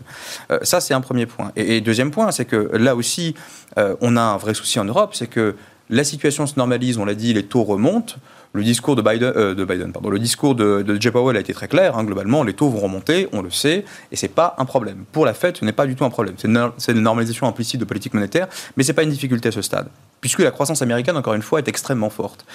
[0.50, 1.52] Euh, ça c'est un premier point.
[1.56, 3.34] Et, deuxième point, c'est que là aussi,
[3.76, 5.54] on a un vrai souci en Europe, c'est que
[5.90, 8.16] la situation se normalise, on l'a dit, les taux remontent.
[8.52, 11.40] Le discours de Biden, euh, de Biden pardon, le discours de, de Jay Powell a
[11.40, 11.96] été très clair.
[11.96, 15.04] hein, globalement, les taux vont remonter, on le sait, et c'est pas un problème.
[15.12, 16.34] Pour la Fed, ce n'est pas du tout un problème.
[16.38, 19.88] C'est une, normalisation implicite de politique monétaire, mais c'est pas une difficulté à ce stade,
[20.20, 22.46] puisque la croissance américaine, encore une fois, est extrêmement forte.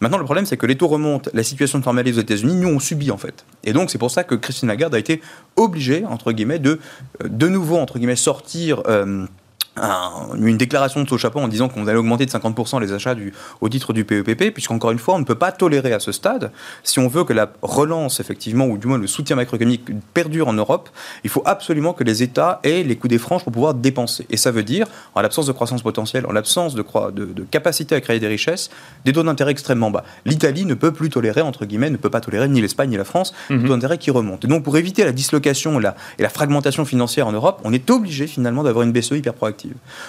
[0.00, 2.68] Maintenant, le problème, c'est que les taux remontent, la situation se normalise aux États-Unis, nous
[2.68, 3.44] on subit en fait.
[3.64, 5.20] Et donc, c'est pour ça que Christine Lagarde a été
[5.56, 6.80] obligée, entre guillemets, de
[7.22, 8.82] euh, de nouveau entre guillemets sortir.
[8.88, 9.26] euh,
[9.76, 13.14] un- une déclaration de son chapeau en disant qu'on allait augmenter de 50% les achats
[13.14, 16.12] du, au titre du PEPP, puisqu'encore une fois, on ne peut pas tolérer à ce
[16.12, 20.48] stade, si on veut que la relance, effectivement, ou du moins le soutien macroéconomique perdure
[20.48, 20.90] en Europe,
[21.24, 24.26] il faut absolument que les États aient les coups des franges pour pouvoir dépenser.
[24.30, 27.42] Et ça veut dire, en l'absence de croissance potentielle, en l'absence de, croi- de, de
[27.44, 28.68] capacité à créer des richesses,
[29.04, 30.04] des taux d'intérêt extrêmement bas.
[30.26, 33.04] L'Italie ne peut plus tolérer, entre guillemets, ne peut pas tolérer ni l'Espagne ni la
[33.04, 34.46] France, des taux d'intérêt qui remontent.
[34.46, 37.72] Et donc, pour éviter la dislocation et la, et la fragmentation financière en Europe, on
[37.72, 39.61] est obligé finalement d'avoir une BCE hyper proactive.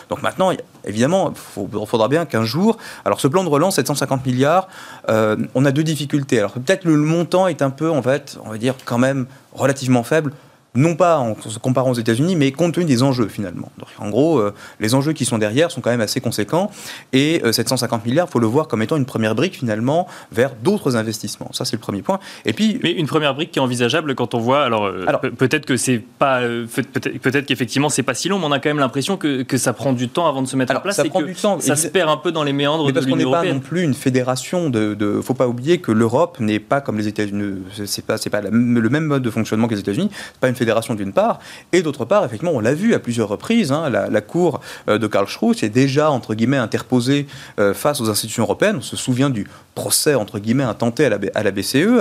[0.09, 0.51] Donc maintenant,
[0.85, 2.77] évidemment, il faudra bien qu'un jour.
[3.05, 4.67] Alors, ce plan de relance, 750 milliards,
[5.09, 6.39] euh, on a deux difficultés.
[6.39, 10.03] Alors, peut-être le montant est un peu, en fait, on va dire, quand même relativement
[10.03, 10.33] faible.
[10.75, 13.71] Non pas en se comparant aux États-Unis, mais compte tenu des enjeux finalement.
[13.77, 16.71] Donc, en gros, euh, les enjeux qui sont derrière sont quand même assez conséquents.
[17.13, 20.55] Et euh, 750 milliards, il faut le voir comme étant une première brique finalement vers
[20.55, 21.49] d'autres investissements.
[21.53, 22.19] Ça, c'est le premier point.
[22.45, 24.63] Et puis, Mais une première brique qui est envisageable quand on voit.
[24.63, 26.39] Alors, euh, Alors- pe- peut-être que c'est pas.
[26.41, 26.81] euh, peut-
[27.21, 29.73] Peut-être qu'effectivement c'est pas si long, mais on a quand même l'impression que, que ça
[29.73, 30.95] prend du temps avant de se mettre Alors, en place.
[30.95, 31.59] ça et prend que du temps.
[31.59, 33.59] Ça se perd un peu dans les méandres Mais parce de qu'on n'est pas non
[33.59, 34.95] plus une fédération de.
[34.95, 37.59] de faut pas oublier que l'Europe n'est pas comme les États-Unis.
[37.85, 40.09] C'est pas, c'est pas la- le même mode de fonctionnement que les États-Unis.
[40.11, 41.39] C'est pas une fédération d'une part,
[41.73, 43.71] et d'autre part, effectivement, on l'a vu à plusieurs reprises.
[43.71, 47.27] hein, la, cour euh, de Karl Schroes est déjà entre guillemets interposée
[47.59, 48.77] euh, face aux institutions européennes.
[48.77, 49.45] On se souvient du
[49.75, 51.99] procès entre guillemets intenté à la, BCE,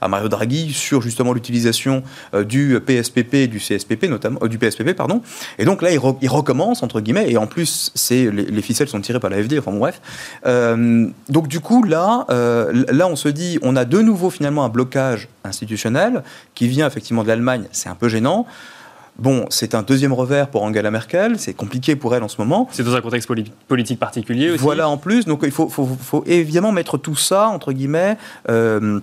[0.00, 2.02] à, Mario Draghi sur justement l'utilisation
[2.34, 5.22] euh, du PSPP et du CSPP notamment, du PSPP pardon.
[5.58, 8.88] Et donc là, il, re- il recommence entre guillemets, et en plus, les, les ficelles
[8.88, 9.58] sont tirées par la FD.
[9.60, 10.00] Enfin bref.
[11.28, 15.28] Donc du coup, là, là, on se dit, on a de nouveau finalement un blocage
[15.44, 16.22] institutionnel
[16.54, 17.64] qui vient effectivement de l'Allemagne.
[17.72, 18.46] C'est un peu gênant.
[19.18, 21.38] Bon, c'est un deuxième revers pour Angela Merkel.
[21.38, 22.68] C'est compliqué pour elle en ce moment.
[22.72, 24.62] C'est dans un contexte poli- politique particulier aussi.
[24.62, 28.16] Voilà en plus, donc il faut, faut- faut évidemment mettre tout ça, entre guillemets,
[28.48, 28.98] euh,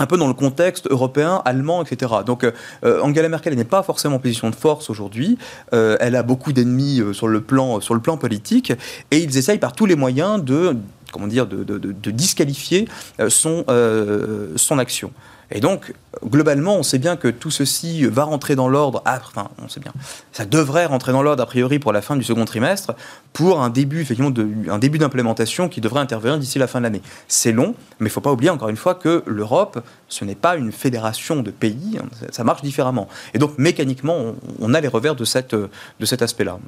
[0.00, 2.10] un peu dans le contexte européen, allemand, etc.
[2.26, 5.38] Donc euh, Angela Merkel n'est pas forcément en position de force aujourd'hui.
[5.74, 8.72] Euh, elle a beaucoup d'ennemis euh, sur, le plan, sur le plan politique
[9.12, 10.76] et ils essayent par tous les moyens de,
[11.12, 12.88] comment dire, de, de- de- de disqualifier
[13.28, 13.64] son,
[14.56, 15.12] son action.
[15.54, 15.92] Et donc,
[16.24, 19.80] globalement, on sait bien que tout ceci va rentrer dans l'ordre, ah, enfin, on sait
[19.80, 19.92] bien,
[20.32, 22.94] ça devrait rentrer dans l'ordre a priori pour la fin du second trimestre,
[23.32, 24.32] pour un début, effectivement,
[24.70, 27.02] un début d'implémentation qui devrait intervenir d'ici la fin de l'année.
[27.28, 30.34] C'est long, mais il ne faut pas oublier, encore une fois, que l'Europe, ce n'est
[30.34, 33.08] pas une fédération de pays, hein, ça- marche différemment.
[33.34, 35.54] Et donc, mécaniquement, on, a les revers de, cet
[36.22, 36.58] aspect-là.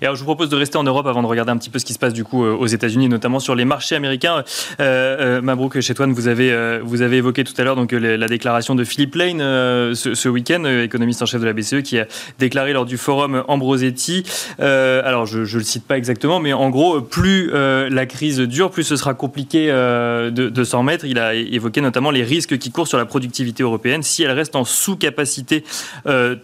[0.00, 1.78] Et alors, je vous propose de rester en Europe avant de regarder un petit peu
[1.78, 4.44] ce qui se passe du coup euh, aux États-Unis, notamment sur les marchés américains.
[4.80, 8.16] Euh, euh, Mabrouk Chetouane, vous avez euh, vous avez évoqué tout à l'heure donc les-
[8.24, 11.82] la déclaration de Philippe Lane euh, ce, week-end, euh, économiste en chef de la BCE,
[11.82, 12.06] qui a
[12.38, 14.24] déclaré lors du forum Ambrosetti.
[14.60, 18.70] euh, alors, je, je le cite pas exactement, mais en gros, plus la crise dure,
[18.70, 21.04] plus ce sera compliqué de, s'en remettre.
[21.04, 24.56] Il a évoqué notamment les risques qui courent sur la productivité européenne si elle reste
[24.56, 25.64] en sous-capacité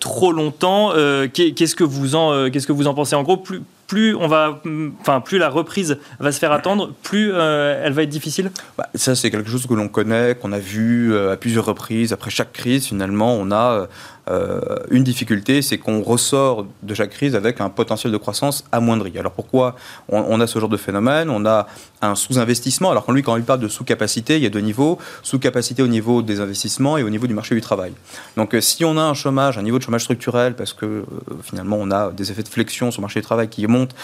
[0.00, 0.92] trop longtemps.
[1.32, 3.14] Qu'est- qu'est-ce que vous en qu'est-ce que vous en pensez?
[3.16, 4.62] En gros, plus plus on va,
[5.00, 8.52] enfin plus la reprise va se faire attendre, plus euh, elle va être difficile?
[8.78, 12.12] Bah, ça, c'est quelque chose que l'on connaît, qu'on a vu euh, à plusieurs reprises.
[12.12, 13.88] Après chaque crise, finalement, on a
[14.28, 19.18] euh, une difficulté, c'est qu'on ressort de chaque crise avec un potentiel de croissance amoindri.
[19.18, 19.76] Alors pourquoi
[20.08, 21.30] on, a ce genre de phénomène?
[21.30, 21.66] On a
[22.02, 24.98] un sous-investissement, alors quand lui, quand il parle de sous-capacité, il y a deux niveaux,
[25.22, 27.92] sous-capacité au niveau des investissements et au niveau du marché du travail.
[28.36, 31.04] Donc si on a un chômage, un niveau de chômage structurel, parce que
[31.42, 33.94] finalement on a des effets de flexion sur le marché du travail qui montent,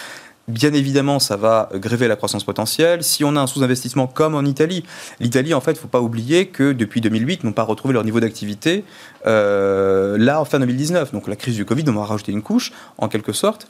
[0.47, 3.03] Bien évidemment, ça va gréver la croissance potentielle.
[3.03, 4.85] Si on a un sous-investissement comme en Italie,
[5.19, 8.05] l'Italie, en fait, il ne faut pas oublier que depuis 2008, n'ont pas retrouvé leur
[8.05, 8.85] niveau d'activité
[9.25, 11.11] euh, là en fin 2019.
[11.11, 13.67] Donc la crise du Covid, on va rajouter une couche, en quelque sorte.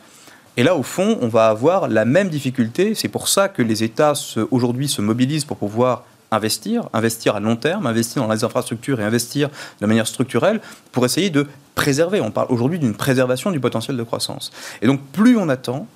[0.55, 2.93] Et là, au fond, on va avoir la même difficulté.
[2.93, 4.13] C'est pour ça que les États
[4.51, 9.03] aujourd'hui se mobilisent pour pouvoir investir, investir à long terme, investir dans les infrastructures et
[9.03, 9.49] investir
[9.81, 10.61] de manière structurelle
[10.91, 12.21] pour essayer de préserver.
[12.21, 14.51] On parle aujourd'hui d'une préservation du potentiel de croissance.
[14.83, 15.87] Et donc, plus on attend,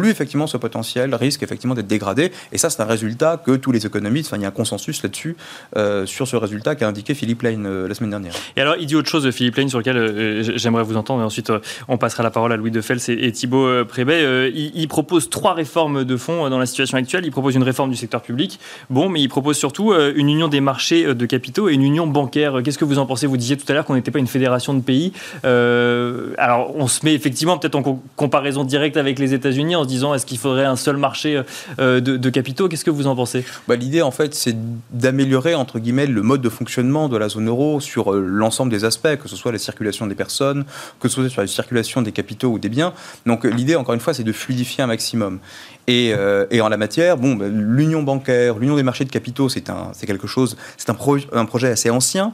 [0.00, 2.32] plus effectivement ce potentiel risque effectivement d'être dégradé.
[2.52, 5.02] Et ça, c'est un résultat que tous les économistes, enfin, il y a un consensus
[5.02, 5.36] là-dessus,
[5.76, 8.32] euh, sur ce résultat qu'a indiqué Philippe Lane euh, la semaine dernière.
[8.56, 11.24] Et alors, il dit autre chose, Philippe Lane, sur lequel euh, j'aimerais vous entendre, et
[11.24, 11.52] ensuite
[11.86, 14.50] on passera la parole à Louis Defels et, et Thibault Prébet.
[14.52, 17.24] Il, propose trois réformes de fonds dans la situation actuelle.
[17.24, 18.58] Il propose une réforme du secteur public,
[18.90, 22.60] bon, mais il propose surtout une union des marchés de capitaux et une union bancaire.
[22.64, 23.26] Qu'est-ce que vous en pensez?
[23.26, 25.12] Vous disiez tout à l'heure qu'on n'était pas une fédération de pays.
[25.44, 30.38] alors, on se met effectivement peut-être en comparaison directe avec les États-Unis disant est-ce qu'il
[30.38, 31.42] faudrait un seul marché
[31.78, 32.68] euh, de, capitaux?
[32.68, 33.44] Qu'est-ce que vous en pensez?
[33.68, 34.56] Bah, L'idée, en fait, c'est
[34.92, 38.84] d'améliorer, entre guillemets, le mode de fonctionnement de la zone euro sur euh, l'ensemble des
[38.84, 40.64] aspects, que ce soit la circulation des personnes,
[41.00, 42.92] que ce soit sur la circulation des capitaux ou des biens.
[43.26, 45.38] Donc l'idée, encore une fois, c'est de fluidifier un maximum.
[45.86, 49.62] Et, euh, en la matière, bon, bah, l'union bancaire, l'union des marchés de capitaux, c'est
[50.06, 52.32] quelque chose, c'est un projet assez ancien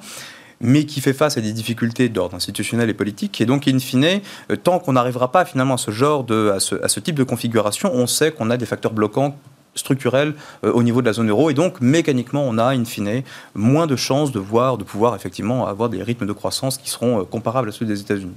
[0.61, 3.41] mais qui fait face à des difficultés d'ordre institutionnel et politique.
[3.41, 4.21] Et donc, in fine,
[4.51, 7.91] euh, tant qu'on n'arrivera pas finalement à ce genre de, à ce, type de configuration,
[7.93, 9.37] on sait qu'on a des facteurs bloquants
[9.75, 13.23] structurels euh, au niveau de la zone euro et donc mécaniquement on a in fine
[13.55, 17.21] moins de chances de voir de pouvoir effectivement avoir des rythmes de croissance qui seront
[17.21, 18.35] euh, comparables à ceux des États-Unis.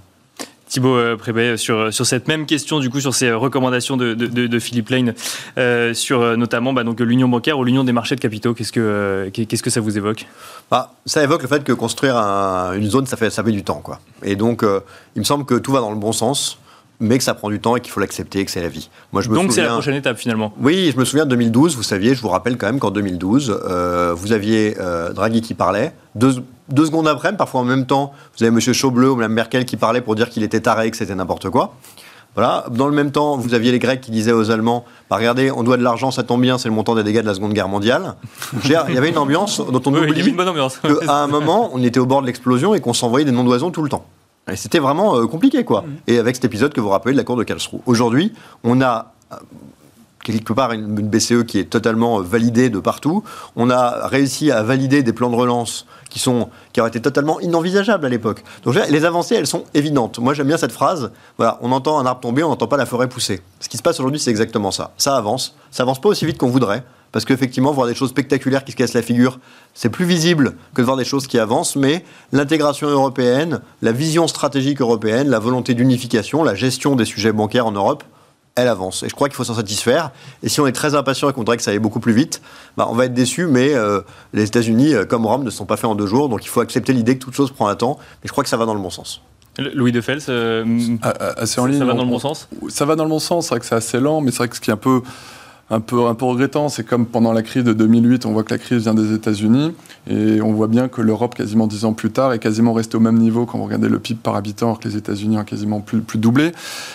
[0.74, 4.60] Thibaut euh, Prébet, sur, sur cette même question, du coup, sur ces recommandations de, de,
[4.60, 5.14] Philippe Lane,
[5.60, 9.30] euh, sur euh, notamment bah, l'union bancaire ou l'union des marchés de capitaux, qu'est-ce que,
[9.30, 10.26] que ça vous évoque?
[10.72, 13.82] Bah, Ça évoque le fait que construire une zone, ça fait, ça du temps.
[13.84, 14.00] Quoi.
[14.24, 14.66] Et donc,
[15.16, 16.58] il me semble que tout va dans le bon sens
[17.04, 18.90] mais que ça prend du temps et qu'il faut l'accepter, que c'est la vie.
[19.12, 20.54] Moi, je me Donc c'est la prochaine étape finalement.
[20.60, 23.60] Oui, je me souviens de 2012, vous saviez, je vous rappelle quand même qu'en 2012,
[23.70, 26.36] euh, vous aviez euh, Draghi qui parlait, deux,
[26.70, 28.74] deux, secondes après, parfois en même temps, vous avez M.
[28.74, 31.76] Chaubleu ou Mme Merkel qui parlait pour dire qu'il était taré, que c'était n'importe quoi.
[32.36, 32.66] Voilà.
[32.72, 35.64] Dans le même temps, vous aviez les Grecs qui disaient aux Allemands bah, Regardez, on
[35.64, 37.68] doit de l'argent, ça tombe bien, c'est le montant des dégâts de la Seconde Guerre
[37.68, 38.16] mondiale.
[38.64, 42.06] il y avait une ambiance dont on oui, oublie qu'à un moment, on était au
[42.06, 44.06] bord de l'explosion et qu'on s'envoyait des noms d'oiseaux tout le temps.
[44.52, 45.82] Et c'était vraiment euh, compliqué, quoi.
[45.82, 45.96] Mm.
[46.08, 47.82] Et avec cet épisode que vous rappelez de la cour de Karlsruhe.
[47.86, 49.36] Aujourd'hui, on a euh,
[50.24, 53.24] quelque part une, BCE qui est totalement euh, validée de partout.
[53.56, 57.40] On a réussi à valider des plans de relance qui, sont, qui auraient été totalement
[57.40, 58.44] inenvisageables à l'époque.
[58.64, 60.20] Donc les avancées, elles sont évidentes.
[60.20, 61.12] Moi, j'aime bien cette phrase.
[61.38, 63.42] Voilà, on entend un arbre tomber, on n'entend pas la forêt pousser.
[63.62, 64.92] Ce qui se passe aujourd'hui, c'est exactement ça.
[64.98, 65.56] Ça avance.
[65.72, 68.76] Ça avance pas aussi vite qu'on voudrait parce qu'effectivement, voir des choses spectaculaires qui se
[68.76, 69.40] cassent la figure,
[69.74, 74.28] c'est plus visible que de voir des choses qui avancent, mais l'intégration européenne, la vision
[74.28, 78.04] stratégique européenne, la volonté d'unification, la gestion des sujets bancaires en Europe,
[78.56, 79.04] elle avance.
[79.04, 80.12] Et je crois qu'il faut s'en satisfaire.
[80.42, 82.42] Et si on est très impatient et qu'on voudrait que ça aille beaucoup plus vite,
[82.78, 84.02] bah, on va être déçu, mais euh,
[84.34, 86.62] les États-Unis, euh, comme Rome, ne sont pas faits en deux jours, donc il faut
[86.62, 88.76] accepter l'idée que toute chose prend un temps, mais je crois que ça va dans
[88.76, 89.22] le bon sens.
[89.60, 90.66] Louis de Fels, euh,
[91.04, 92.48] ah, ah, assez en ligne, ça va dans le bon sens?
[92.70, 94.48] Ça va dans le bon sens, c'est vrai que c'est assez lent, mais c'est vrai
[94.48, 95.04] que ce qui est un peu
[95.70, 96.70] un peu, un peu regrettant.
[96.70, 99.74] C'est comme pendant la crise de 2008, on voit que la crise vient des États-Unis
[100.08, 103.00] et on voit bien que l'Europe, quasiment dix ans plus tard, est quasiment restée au
[103.00, 105.80] même niveau quand vous regardez le PIB par habitant, alors que les États-Unis ont quasiment
[105.80, 106.52] plus, doublé.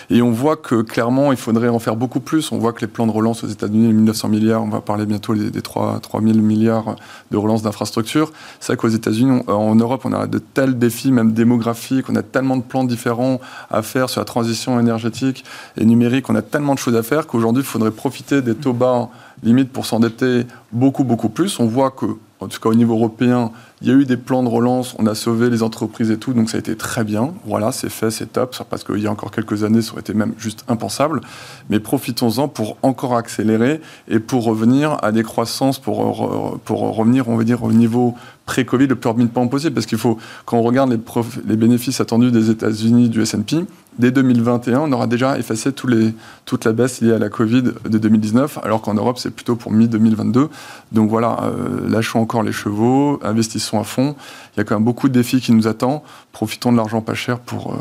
[0.09, 2.51] Et on voit que clairement, il faudrait en faire beaucoup plus.
[2.51, 5.05] On voit que les plans de relance aux États-Unis, les 1900 milliards, on va parler
[5.05, 6.95] bientôt des, 3, 000 milliards
[7.31, 8.31] de relance d'infrastructures.
[8.59, 12.23] C'est vrai qu'aux États-Unis, en Europe, on a de tels défis, même démographiques, on a
[12.23, 13.39] tellement de plans différents
[13.71, 15.43] à faire sur la transition énergétique
[15.77, 18.68] et numérique, on a tellement de choses à faire qu'aujourd'hui, il faudrait profiter des taux
[18.73, 19.09] bas,
[19.43, 21.59] limite pour s'endetter beaucoup, beaucoup plus.
[21.59, 22.05] On voit que,
[22.39, 23.51] en tout cas au niveau européen,
[23.81, 26.33] il y a eu des plans de relance, on a sauvé les entreprises et tout,
[26.33, 27.33] donc ça a été très bien.
[27.45, 30.13] Voilà, c'est fait, c'est top, parce qu'il y a encore quelques années, ça aurait été
[30.13, 31.21] même juste impensable.
[31.69, 37.37] Mais profitons-en pour encore accélérer et pour revenir à des croissances, pour, pour revenir, on
[37.37, 38.15] va dire, au niveau
[38.49, 39.75] pré-Covid le plus rapidement possible.
[39.75, 44.79] Parce qu'il faut, quand on regarde les, bénéfices attendus des États-Unis, du SP, dès 2021,
[44.79, 48.95] on aura déjà effacé toute la baisse liée à la Covid de 2019, alors qu'en
[48.95, 50.47] Europe, c'est plutôt pour mi-2022.
[50.91, 54.15] Donc voilà, euh, lâchons encore les chevaux, investissons à fond.
[54.55, 56.01] Il y a quand même beaucoup de défis qui nous attendent.
[56.31, 57.77] Profitons de l'argent pas cher pour, euh,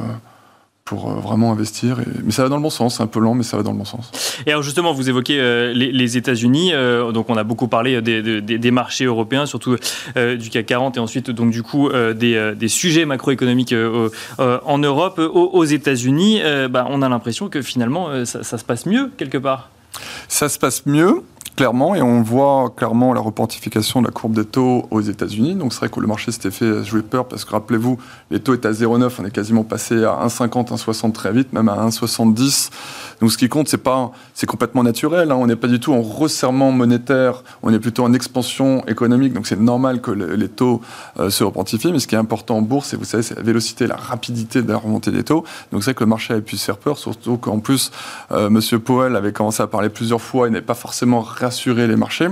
[0.88, 1.98] pour euh, vraiment investir.
[2.24, 3.72] mais ça va dans le bon sens, c'est un peu lent, mais ça va dans
[3.72, 4.10] le bon sens.
[4.46, 8.70] Et alors justement, vous évoquez euh, les, États-Unis, euh, donc on a beaucoup parlé des,
[8.70, 9.76] marchés européens, surtout
[10.16, 13.74] du CAC 40 et ensuite donc du coup des, sujets macroéconomiques
[14.38, 15.18] en Europe.
[15.18, 19.70] Aux, États-Unis, bah, on a l'impression que finalement ça, ça se passe mieux quelque part.
[20.28, 21.22] Ça se passe mieux
[21.58, 25.56] clairement, et on voit clairement la reportification de la courbe des taux aux États-Unis.
[25.56, 27.98] Donc c'est vrai que le marché s'était fait jouer peur parce que rappelez-vous,
[28.30, 31.68] les taux étaient à 0,9, on est quasiment passé à 1,50, 1,60 très vite, même
[31.68, 32.70] à 1,70.
[33.20, 35.32] Donc ce qui compte, c'est pas, c'est complètement naturel.
[35.32, 35.36] Hein.
[35.36, 39.32] On n'est pas du tout en resserrement monétaire, on est plutôt en expansion économique.
[39.32, 40.80] Donc c'est normal que les taux
[41.18, 41.90] euh, se reportifient.
[41.90, 44.62] Mais ce qui est important en bourse, c'est vous savez, c'est la vélocité, la rapidité
[44.62, 45.42] de la remontée des taux.
[45.72, 47.90] Donc c'est vrai que le marché a pu se faire peur, surtout qu'en plus,
[48.30, 51.96] euh, Monsieur Powell avait commencé à parler plusieurs fois, il n'est pas forcément rassurer les
[51.96, 52.28] marchés.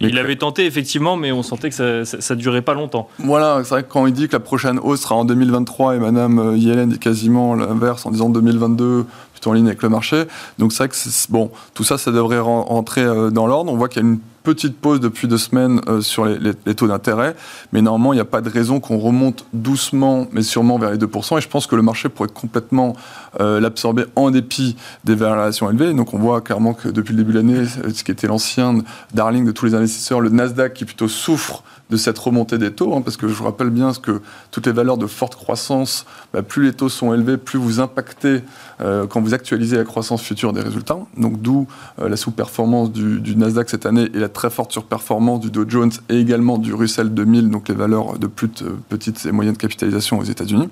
[0.00, 3.08] il avait tenté effectivement, mais on sentait que ça, ne durait pas longtemps.
[3.18, 5.98] Voilà, c'est vrai que quand il dit que la prochaine hausse sera en 2023 et
[5.98, 10.24] Madame Yellen dit quasiment l'inverse en disant 2022 plutôt en ligne avec le marché.
[10.58, 10.96] Donc c'est vrai que
[11.30, 13.72] bon, tout ça, ça devrait rentrer euh, dans l'ordre.
[13.72, 16.88] On voit qu'il y a une petite pause depuis deux semaines euh, sur les, taux
[16.88, 17.34] d'intérêt,
[17.72, 20.98] mais normalement, il n'y a pas de raison qu'on remonte doucement, mais sûrement vers les
[20.98, 21.38] 2%.
[21.38, 22.94] Et je pense que le marché pourrait complètement
[23.38, 25.92] euh, l'absorber en dépit des variations élevées.
[25.94, 28.78] Donc on voit clairement que depuis le début de l'année, ce qui était l'ancien
[29.14, 32.94] darling de tous les investisseurs, le Nasdaq qui plutôt souffre de cette remontée des taux,
[32.94, 34.20] hein, parce que je vous rappelle bien que
[34.52, 38.42] toutes les valeurs de forte croissance, bah, plus les taux sont élevés, plus vous impactez
[38.80, 40.98] euh, quand vous actualisez la croissance future des résultats.
[41.16, 41.66] Donc d'où
[41.98, 46.18] la sous-performance du, Nasdaq cette année et la très forte surperformance du Dow Jones et
[46.18, 48.50] également du Russell 2000, donc les valeurs de plus
[48.88, 50.68] petites et moyennes capitalisations aux États-Unis.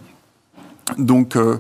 [0.97, 1.59] Donc, euh,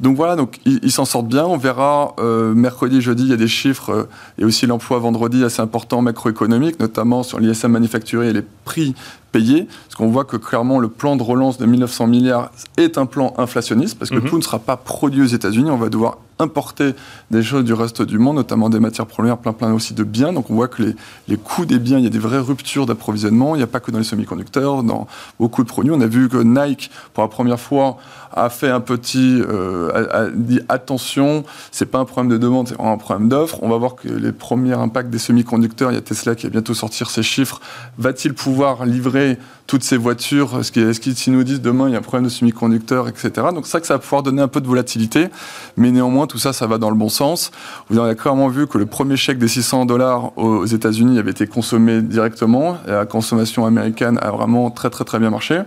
[0.00, 1.44] donc voilà, donc ils s'en sortent bien.
[1.44, 4.08] On verra euh, mercredi, jeudi, il y a des chiffres euh,
[4.38, 8.94] et aussi l'emploi vendredi assez important macroéconomique, notamment sur l'ISM manufacturier et les prix
[9.30, 9.68] payés.
[9.84, 13.34] Parce qu'on voit que clairement le plan de relance de 1900 milliards est un plan
[13.36, 14.24] inflationniste parce que mhm.
[14.24, 15.70] tout ne sera pas produit aux États-Unis.
[15.70, 16.94] On va devoir importer
[17.30, 20.32] des choses du reste du monde, notamment des matières premières, plein plein aussi de biens.
[20.32, 20.96] Donc on voit que les,
[21.28, 23.54] les coûts des biens, il y a des vraies ruptures d'approvisionnement.
[23.54, 25.06] Il n'y a pas que dans les semi-conducteurs, dans
[25.38, 25.92] beaucoup de produits.
[25.92, 27.98] On a vu que Nike, pour la première fois,
[28.32, 32.80] a fait un petit, euh, a, dit attention, c'est pas un problème de demande, c'est
[32.80, 33.58] un problème d'offre.
[33.62, 36.50] On va voir que les premiers impacts des semi-conducteurs, il y a Tesla qui va
[36.50, 37.60] bientôt sortir ses chiffres.
[37.98, 40.60] Va-t-il pouvoir livrer toutes ces voitures?
[40.60, 43.30] Est-ce qu'ils nous disent demain il y a un problème de semi-conducteurs, etc.
[43.54, 45.28] Donc c'est vrai que ça va pouvoir donner un peu de volatilité,
[45.76, 47.50] mais néanmoins tout ça, ça va dans le bon sens.
[47.90, 51.46] Vous avez clairement vu que le premier chèque des 600 dollars aux États-Unis avait été
[51.46, 52.78] consommé directement.
[52.86, 55.60] La consommation américaine a vraiment très très très bien marché.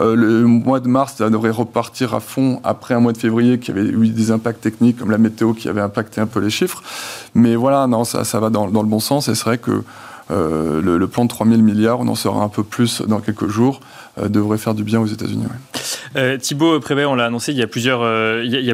[0.00, 3.58] Euh, le mois de mars, ça devrait repartir à fond après un mois de février
[3.58, 6.50] qui avait eu des impacts techniques comme la météo qui avait impacté un peu les
[6.50, 6.82] chiffres.
[7.34, 9.82] Mais voilà, non, ça, va dans, dans le bon sens et c'est vrai que
[10.30, 13.48] euh, le, plan de 3 000 milliards, on en saura un peu plus dans quelques
[13.48, 13.80] jours,
[14.18, 15.44] euh, devrait faire du bien aux États-Unis.
[16.16, 18.00] Euh, Thibaut on l'a annoncé, il y a plusieurs,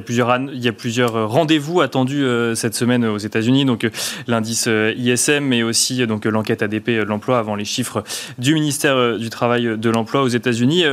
[0.04, 3.64] plusieurs, il y a plusieurs rendez-vous attendus cette semaine aux États-Unis.
[3.64, 3.88] Donc
[4.26, 8.02] l'indice ISM, mais aussi donc l'enquête ADP de l'emploi avant les chiffres
[8.38, 10.84] du ministère du Travail de l'emploi aux États-Unis.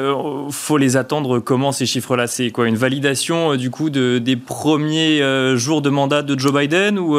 [0.52, 2.28] faut les attendre comment ces chiffres-là?
[2.28, 5.22] C'est quoi une validation du coup de, des premiers
[5.56, 7.18] jours de mandat de Joe Biden ou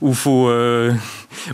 [0.00, 0.50] ou faut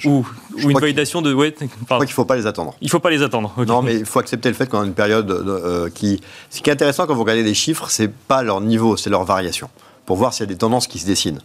[0.05, 0.27] ou,
[0.63, 1.33] ou une validation de.
[1.33, 2.75] Ouais, je crois qu'il ne faut pas les attendre.
[2.81, 3.53] Il ne faut pas les attendre.
[3.67, 6.21] Non, mais il faut accepter le fait qu'on a une période euh, qui.
[6.51, 9.25] Ce qui est intéressant quand vous regardez les chiffres, c'est pas leur niveau, c'est leur
[9.25, 9.69] variation
[10.09, 11.41] pour voir s'il y a des tendances qui se dessinent.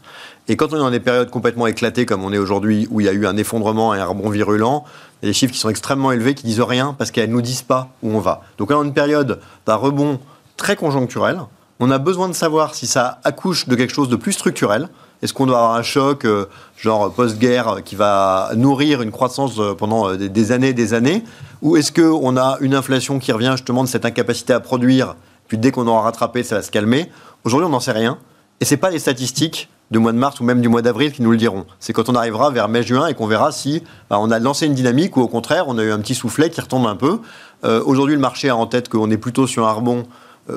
[0.47, 3.03] Et quand on est dans des périodes complètement éclatées comme on est aujourd'hui, où il
[3.03, 4.85] y a eu un effondrement et un rebond virulent,
[5.21, 7.33] il y a des chiffres qui sont extrêmement élevés qui disent rien parce qu'elles ne
[7.33, 8.41] nous disent pas où on va.
[8.57, 10.17] Donc on est dans une période d'un rebond
[10.55, 11.41] très conjoncturel.
[11.81, 14.87] On a besoin de savoir si ça accouche de quelque chose de plus structurel.
[15.23, 19.73] Est-ce qu'on doit avoir un choc, euh, genre post-guerre, qui va nourrir une croissance euh,
[19.73, 21.23] pendant euh, des années et des années
[21.61, 25.15] Ou est-ce qu'on a une inflation qui revient justement de cette incapacité à produire,
[25.47, 27.09] puis dès qu'on aura rattrapé, ça va se calmer
[27.45, 28.17] Aujourd'hui, on n'en sait rien.
[28.59, 31.13] Et ce n'est pas les statistiques du mois de mars ou même du mois d'avril
[31.13, 31.65] qui nous le diront.
[31.79, 34.73] C'est quand on arrivera vers mai-juin et qu'on verra si bah, on a lancé une
[34.73, 37.19] dynamique ou au contraire on a eu un petit soufflet qui retombe un peu.
[37.63, 40.03] Aujourd'hui, le marché a en tête qu'on est plutôt sur un rebond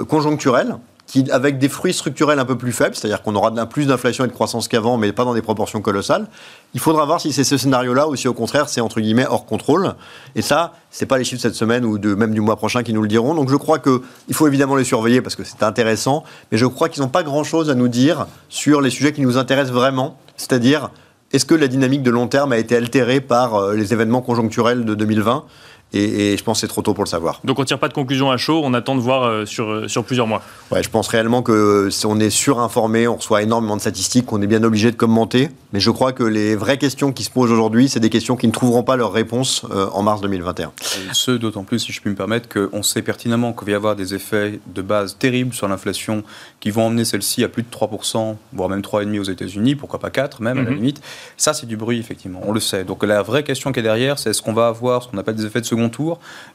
[0.08, 0.76] conjoncturel
[1.06, 4.28] qui, avec des fruits structurels un peu plus faibles, c'est-à-dire qu'on aura plus d'inflation et
[4.28, 6.26] de croissance qu'avant, mais pas dans des proportions colossales.
[6.74, 9.46] Il faudra voir si c'est ce scénario-là ou si au contraire c'est entre guillemets hors
[9.46, 9.94] contrôle.
[10.34, 12.92] Et ça, c'est pas les chiffres de cette semaine ou même du mois prochain qui
[12.92, 13.34] nous le diront.
[13.34, 14.00] Donc je crois qu'il
[14.32, 17.70] faut évidemment les surveiller parce que c'est intéressant, mais je crois qu'ils n'ont pas grand-chose
[17.70, 20.90] à nous dire sur les sujets qui nous intéressent vraiment, c'est-à-dire
[21.32, 24.84] est-ce que la dynamique de long terme a été altérée par euh, les événements conjoncturels
[24.84, 25.44] de 2020
[25.92, 27.40] Et, et je pense que c'est trop tôt pour le savoir.
[27.44, 29.88] Donc on tire pas de conclusion à chaud, on attend de voir euh, sur, euh,
[29.88, 30.42] sur plusieurs mois.
[30.72, 34.42] Ouais, je pense réellement que si on est surinformé, on reçoit énormément de statistiques, qu'on
[34.42, 35.48] est bien obligé de commenter.
[35.72, 38.46] Mais je crois que les vraies questions qui se posent aujourd'hui, c'est des questions qui
[38.48, 40.72] ne trouveront pas leur réponse euh, en mars 2021.
[41.08, 43.74] Et ce, d'autant plus, si je puis me permettre, qu'on sait pertinemment qu'il va y
[43.74, 46.24] avoir des effets de base terribles sur l'inflation
[46.60, 50.10] qui vont emmener celle-ci à plus de 3%, voire même 3,5% aux États-Unis, pourquoi pas
[50.10, 50.76] 4 même à la Mhm.
[50.76, 51.00] limite.
[51.36, 52.84] Ça, c'est du bruit, effectivement, on le sait.
[52.84, 55.36] Donc la vraie question qui est derrière, c'est est-ce qu'on va avoir ce qu'on appelle
[55.36, 55.66] des effets de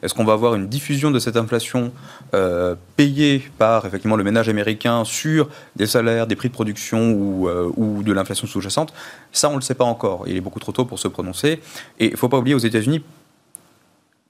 [0.02, 1.92] Est-ce qu'on va avoir une diffusion de cette inflation
[2.34, 7.48] euh, payée par effectivement le ménage américain sur des salaires, des prix de production ou,
[7.48, 8.92] euh, ou de l'inflation sous-jacente?
[9.32, 10.24] Ça, on ne le sait pas encore.
[10.26, 11.60] Il est beaucoup trop tôt pour se prononcer.
[11.98, 13.02] Et il ne faut pas oublier aux États-Unis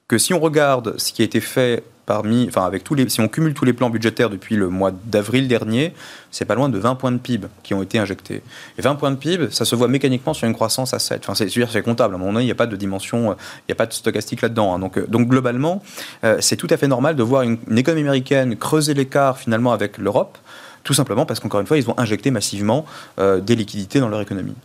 [0.07, 3.21] que si on regarde ce qui a été fait parmi, enfin avec tous les, si
[3.21, 5.93] on cumule tous les plans budgétaires depuis le mois d'avril dernier,
[6.31, 8.41] c'est pas loin de 20 points de PIB qui ont été injectés.
[8.77, 11.21] Et 20 points de PIB, ça se voit mécaniquement sur une croissance à 7.
[11.23, 12.13] Enfin, c'est c'est comptable.
[12.13, 13.93] À un moment donné, il n'y a pas de dimension, il n'y a pas de
[13.93, 14.73] stochastique là-dedans.
[14.73, 14.79] hein.
[14.79, 15.81] Donc, euh, donc globalement,
[16.23, 19.71] euh, c'est tout à fait normal de voir une, une économie américaine creuser l'écart finalement
[19.71, 20.37] avec l'Europe,
[20.83, 22.85] tout simplement parce qu'encore une fois, ils ont injecté massivement
[23.19, 24.55] euh, des liquidités dans leur économie.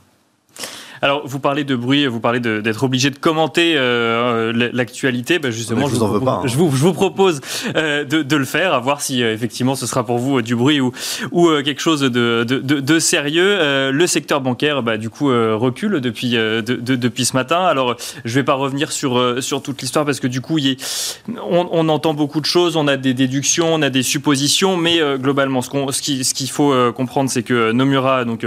[1.02, 5.38] Alors, vous parlez de bruit, vous parlez d'être obligé de commenter euh, euh, l'actualité.
[5.38, 6.46] Bah, justement, Mais je vous en veux pas, hein.
[6.46, 7.40] je, vous, je vous propose
[7.76, 10.80] euh, de, de le faire, à voir si effectivement ce sera pour vous du bruit
[10.80, 10.92] ou,
[11.32, 13.58] ou quelque chose de, de, de- de sérieux.
[13.92, 17.60] Le secteur bancaire, bah, du coup, recule depuis, de- de- depuis ce matin.
[17.64, 20.70] Alors, je vais pas revenir sur, sur toute l'histoire parce que du coup, il y
[20.70, 24.76] est- on, on entend beaucoup de choses, on a des déductions, on a des suppositions,
[24.76, 26.02] mais globalement, ce
[26.34, 28.44] qu'il faut comprendre, c'est que Nomura, donc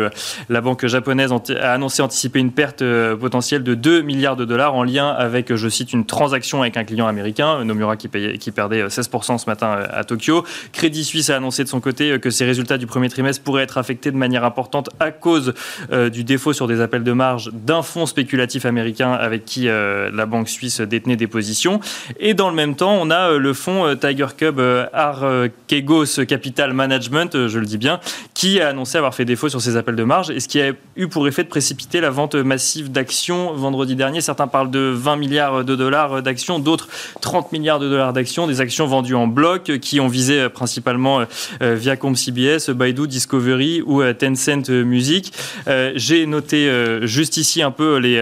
[0.50, 4.76] la banque japonaise, a annoncé anticiper une perte euh, potentielle de 2 milliards de dollars
[4.76, 8.52] en lien avec, euh, je cite, une transaction avec un client américain, Nomura qui, qui
[8.52, 10.44] perdait euh, 16% ce matin euh, à Tokyo.
[10.74, 13.64] Crédit Suisse a annoncé de son côté euh, que ses résultats du premier trimestre pourraient
[13.64, 15.54] être affectés de manière importante à cause
[15.92, 20.10] euh, du défaut sur des appels de marge d'un fonds spéculatif américain avec qui euh,
[20.14, 21.80] la banque suisse détenait des positions.
[22.20, 26.26] Et dans le même temps, on a euh, le fonds euh, Tiger Cub euh, Archegos
[26.28, 28.00] Capital Management, euh, je le dis bien,
[28.34, 30.72] qui a annoncé avoir fait défaut sur ses appels de marge et ce qui a
[30.96, 34.22] eu pour effet de précipiter la vente massive d'actions vendredi dernier.
[34.22, 36.88] Certains parlent de 20 milliards de dollars d'actions, d'autres
[37.22, 41.22] 30 milliards de dollars d'actions, des actions vendues en bloc qui ont visé principalement
[41.62, 45.34] euh, Viacom CBS, Baidu, Discovery ou euh, Tencent Music.
[45.68, 46.70] Euh, J'ai noté
[47.04, 48.20] juste ici un peu les...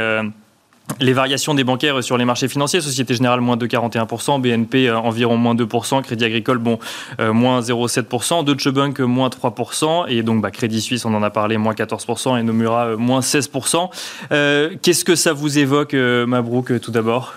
[1.00, 5.38] les variations des bancaires sur les marchés financiers, Société Générale moins 2,41%, BNP euh, environ
[5.38, 6.80] moins 2%, Crédit Agricole bon
[7.20, 11.24] euh, moins 0,7%, Deutsche Bank euh, moins 3%, et donc bah, Crédit Suisse on en
[11.24, 13.90] a parlé moins 14%, et Nomura moins 16%.
[14.32, 17.34] Euh, Qu'est-ce que ça vous évoque, Mabrouk, tout d'abord?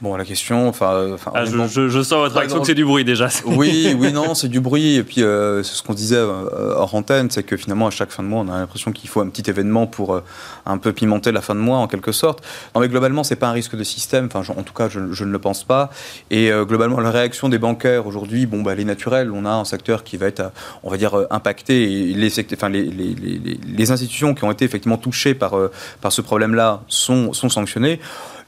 [0.00, 2.74] Bon, la question, enfin, euh, enfin, Ah, je, je- je sens votre réaction que c'est
[2.76, 3.26] du bruit déjà.
[3.46, 4.94] oui, oui, non, c'est du bruit.
[4.94, 8.12] Et puis, euh, c'est ce qu'on disait euh, hors antenne, c'est que finalement, à chaque
[8.12, 10.22] fin de mois, on a l'impression qu'il faut un petit événement pour euh,
[10.66, 12.44] un peu pimenter la fin de mois, en quelque sorte.
[12.76, 14.26] Non, mais globalement, c'est pas un risque de système.
[14.26, 15.90] Enfin, je- en tout cas, je, je ne le pense pas.
[16.30, 19.32] Et euh, globalement, la réaction des bancaires aujourd'hui, bon, bah, elle est naturelle.
[19.32, 20.48] On a un secteur qui va être, euh,
[20.84, 22.10] on va dire, impacté.
[22.10, 25.58] Et les, enfin, les, les, les- les- les institutions qui ont été effectivement touchées par,
[25.58, 27.98] euh, par ce problème-là sont, sont sanctionnées.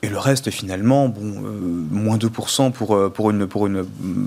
[0.03, 1.51] Et le reste, finalement, bon, euh,
[1.91, 3.85] moins 2% pour, euh, pour, une, pour, une,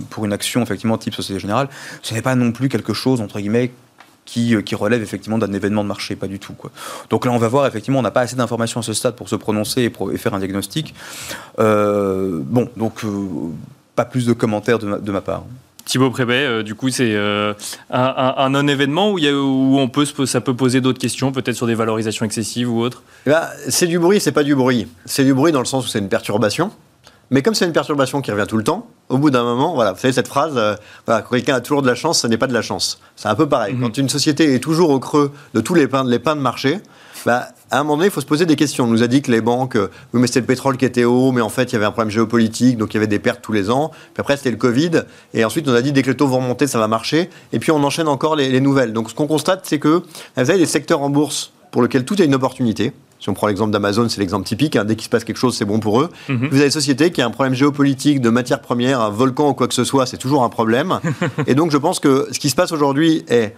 [0.10, 1.68] pour une action, effectivement, type Société Générale,
[2.04, 3.72] ce n'est pas non plus quelque chose, entre guillemets,
[4.26, 6.54] qui, euh, qui relève effectivement d'un événement de marché, pas du tout.
[7.10, 9.30] Donc là, on va voir, effectivement, on n'a pas assez d'informations à ce stade pour
[9.30, 10.94] se prononcer et, faire un diagnostic.
[11.58, 13.02] Bon, donc,
[13.96, 15.44] pas plus de commentaires de ma part.
[15.94, 17.54] Thibaut Prébet, euh, du coup, c'est euh,
[17.92, 21.68] un, un- un non-événement où, où on peut, ça peut poser d'autres questions, peut-être sur
[21.68, 23.04] des valorisations excessives ou autres?
[23.28, 24.88] Eh ben, c'est du bruit, c'est pas du bruit.
[25.06, 26.72] C'est du bruit dans le sens où c'est une perturbation.
[27.30, 29.92] Mais comme c'est une perturbation qui revient tout le temps, au bout d'un moment, voilà,
[29.92, 30.74] vous savez cette phrase, euh,
[31.06, 33.00] voilà, quelqu'un a toujours de la chance, ce n'est pas de la chance.
[33.16, 33.76] C'est un peu pareil.
[33.76, 33.82] Mhm.
[33.84, 36.80] Quand une société est toujours au creux de tous les pains, les pains de marché,
[37.26, 38.86] bah, à un moment donné, il faut se poser des questions.
[38.86, 41.06] On nous a dit que les banques, euh, oui, mais c'était le pétrole qui était
[41.06, 43.20] haut, mais en fait, il y avait un problème géopolitique, donc il y avait des
[43.20, 43.92] pertes tous les ans.
[44.14, 45.04] Puis après, c'était le Covid.
[45.34, 47.30] Et ensuite, on a dit, dès que les taux vont remonter, ça va marcher.
[47.52, 48.94] Et puis, on enchaîne encore les, les nouvelles.
[48.94, 50.04] Donc, ce qu'on constate, c'est que, vous
[50.36, 52.94] avez des secteurs en bourse pour lesquels tout est une opportunité.
[53.20, 54.76] Si on prend l'exemple d'Amazon, c'est l'exemple typique.
[54.76, 54.84] hein.
[54.84, 56.10] Dès qu'il se passe quelque chose, c'est bon pour eux.
[56.28, 56.50] Mhm.
[56.52, 59.54] Vous avez des sociétés qui a un problème géopolitique de matières premières, un volcan ou
[59.54, 61.00] quoi que ce soit, c'est toujours un problème.
[61.48, 63.56] et donc, je pense que ce qui se passe aujourd'hui est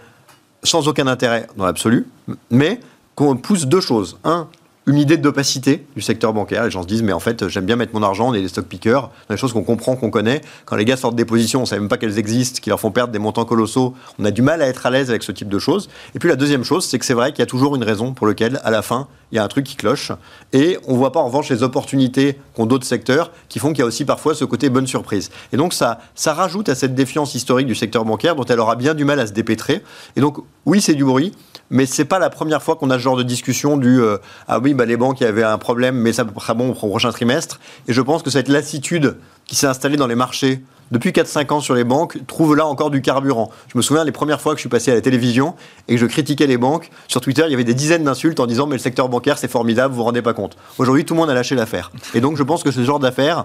[0.62, 2.06] sans aucun intérêt dans l'absolu,
[2.50, 2.80] mais
[3.16, 4.18] qu'on pousse deux choses.
[4.24, 4.46] Un,
[4.86, 6.64] une idée d'opacité du secteur bancaire.
[6.64, 8.66] Les gens se disent, mais en fait, j'aime bien mettre mon argent, est des stock
[8.66, 10.42] pickers, dans des choses qu'on comprend, qu'on connaît.
[10.64, 12.78] Quand les gars sortent des positions, on ne sait même pas qu'elles existent, qui leur
[12.78, 15.32] font perdre des montants colossaux, on a du mal à être à l'aise avec ce
[15.32, 15.88] type de choses.
[16.14, 18.12] Et puis la deuxième chose, c'est que c'est vrai qu'il y a toujours une raison
[18.12, 20.12] pour laquelle, à la fin, il y a un truc qui cloche.
[20.52, 23.80] Et on ne voit pas en revanche les opportunités qu'ont d'autres secteurs qui font qu'il
[23.80, 25.30] y a aussi parfois ce côté bonne surprise.
[25.52, 28.76] Et donc ça, ça rajoute à cette défiance historique du secteur bancaire dont elle aura
[28.76, 29.82] bien du mal à se dépêtrer.
[30.14, 31.32] Et donc oui, c'est du bruit,
[31.70, 34.58] mais c'est pas la première fois qu'on a ce genre de discussion du euh, ah
[34.58, 37.60] oui, bah, les banques avaient un problème, mais ça sera bon au prochain trimestre.
[37.88, 40.62] Et je pense que cette lassitude qui s'est installée dans les marchés
[40.92, 43.50] depuis 4-5 ans sur les banques trouve là encore du carburant.
[43.72, 45.54] Je me souviens les premières fois que je suis passé à la télévision
[45.88, 46.90] et que je critiquais les banques.
[47.08, 49.50] Sur Twitter, il y avait des dizaines d'insultes en disant mais le secteur bancaire c'est
[49.50, 50.56] formidable, vous vous rendez pas compte.
[50.78, 51.90] Aujourd'hui, tout le monde a lâché l'affaire.
[52.14, 53.44] Et donc je pense que ce genre d'affaires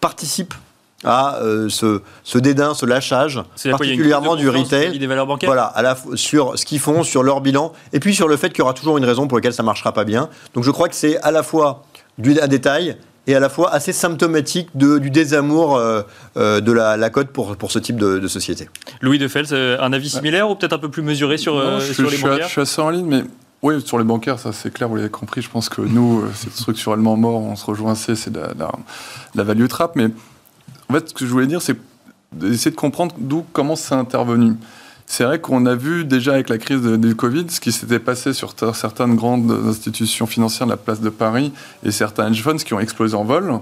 [0.00, 0.54] participe
[1.04, 3.40] à euh, ce, ce, dédain, ce lâchage,
[3.70, 4.98] particulièrement du retail.
[4.98, 8.14] Des valeurs bancaires voilà, à la, sur ce qu'ils font, sur leur bilan, et puis
[8.14, 10.04] sur le fait qu'il y aura toujours une raison pour laquelle ça ne marchera pas
[10.04, 10.28] bien.
[10.54, 11.84] Donc je crois que c'est à la fois
[12.18, 12.96] du, un détail
[13.28, 16.02] et à la fois assez symptomatique de, du désamour euh,
[16.36, 18.68] euh, de la, la cote pour, pour ce type de, de société.
[19.00, 21.92] Louis de Fels, un avis similaire ou peut-être un peu plus mesuré sur, non, je,
[21.92, 23.22] sur les je, bancaires Je suis assez en ligne, mais
[23.62, 25.42] oui, sur les bancaires, ça c'est clair, vous l'avez compris.
[25.42, 28.64] Je pense que nous, c'est structurellement mort, on se rejoint assez, c'est de, la, de
[29.34, 29.94] la value trap.
[29.96, 30.08] Mais
[30.88, 31.76] en fait, ce que je voulais dire, c'est
[32.32, 34.54] d'essayer de comprendre d'où, comment c'est intervenu.
[35.06, 38.34] C'est vrai qu'on a vu déjà avec la crise du Covid ce qui s'était passé
[38.34, 42.74] sur certaines grandes institutions financières de la place de Paris et certains hedge funds qui
[42.74, 43.60] ont explosé en vol.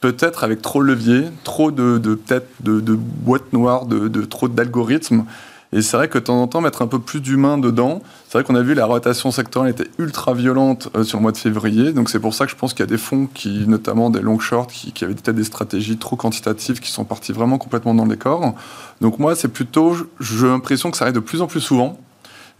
[0.00, 2.18] Peut-être avec trop de levier, trop de, de
[2.60, 5.24] de, boîtes noires, de trop d'algorithmes.
[5.72, 8.38] Et c'est vrai que de temps en temps, mettre un peu plus d'humain dedans, c'est
[8.38, 11.36] vrai qu'on a vu la rotation sectorielle était ultra violente euh, sur le mois de
[11.36, 11.92] février.
[11.92, 14.20] Donc c'est pour ça que je pense qu'il y a des fonds, qui, notamment des
[14.20, 17.94] long short, qui, qui avaient peut-être des stratégies trop quantitatives, qui sont partis vraiment complètement
[17.94, 18.54] dans le décor.
[19.02, 21.98] Donc moi, c'est plutôt, j'ai l'impression que ça arrive de plus en plus souvent.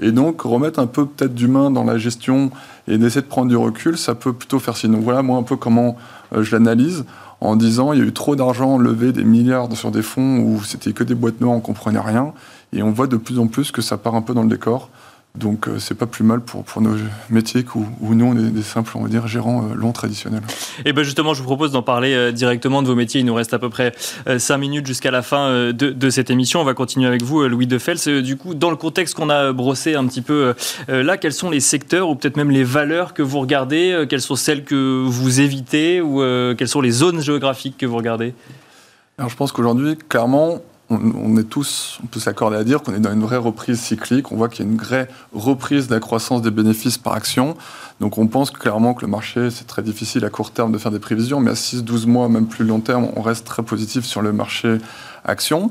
[0.01, 2.51] Et donc, remettre un peu peut-être d'humain dans la gestion
[2.87, 5.01] et d'essayer de prendre du recul, ça peut plutôt faire sinon.
[5.01, 5.97] Voilà, moi, un peu comment
[6.35, 7.05] euh, je l'analyse
[7.41, 10.63] en disant il y a eu trop d'argent levé, des milliards sur des fonds où
[10.65, 12.33] c'était que des boîtes noires, on comprenait rien.
[12.73, 14.91] Et on voit de plus en plus que ça part un peu dans le décor.
[15.35, 16.97] Donc euh, c'est pas plus mal pour, pour nos
[17.31, 20.43] métiers où, où nous on est des simples on va dire gérants euh, longs traditionnels.
[20.85, 23.21] Et ben justement je vous propose d'en parler euh, directement de vos métiers.
[23.21, 23.93] Il nous reste à peu près
[24.27, 26.61] 5 minutes jusqu'à la fin de, de, cette émission.
[26.61, 28.23] On va continuer avec vous Louis Defels.
[28.23, 30.55] Du coup dans le contexte qu'on a brossé un petit peu
[30.89, 34.37] là, quels sont les secteurs ou peut-être même les valeurs que vous regardez Quelles sont
[34.37, 36.21] celles que vous évitez ou
[36.57, 38.35] quelles sont les zones géographiques que vous regardez?
[39.19, 40.61] Alors je pense qu'aujourd'hui clairement
[40.91, 44.33] on, est tous, on peut s'accorder à dire qu'on est dans une vraie reprise cyclique.
[44.33, 47.57] On voit qu'il y a une vraie reprise de la croissance des bénéfices par action.
[48.01, 50.91] Donc on pense clairement que le marché, c'est très difficile à court terme de faire
[50.91, 54.23] des prévisions, mais à 6-12 mois, même plus long terme, on reste très positif sur
[54.23, 54.79] le marché
[55.25, 55.71] action.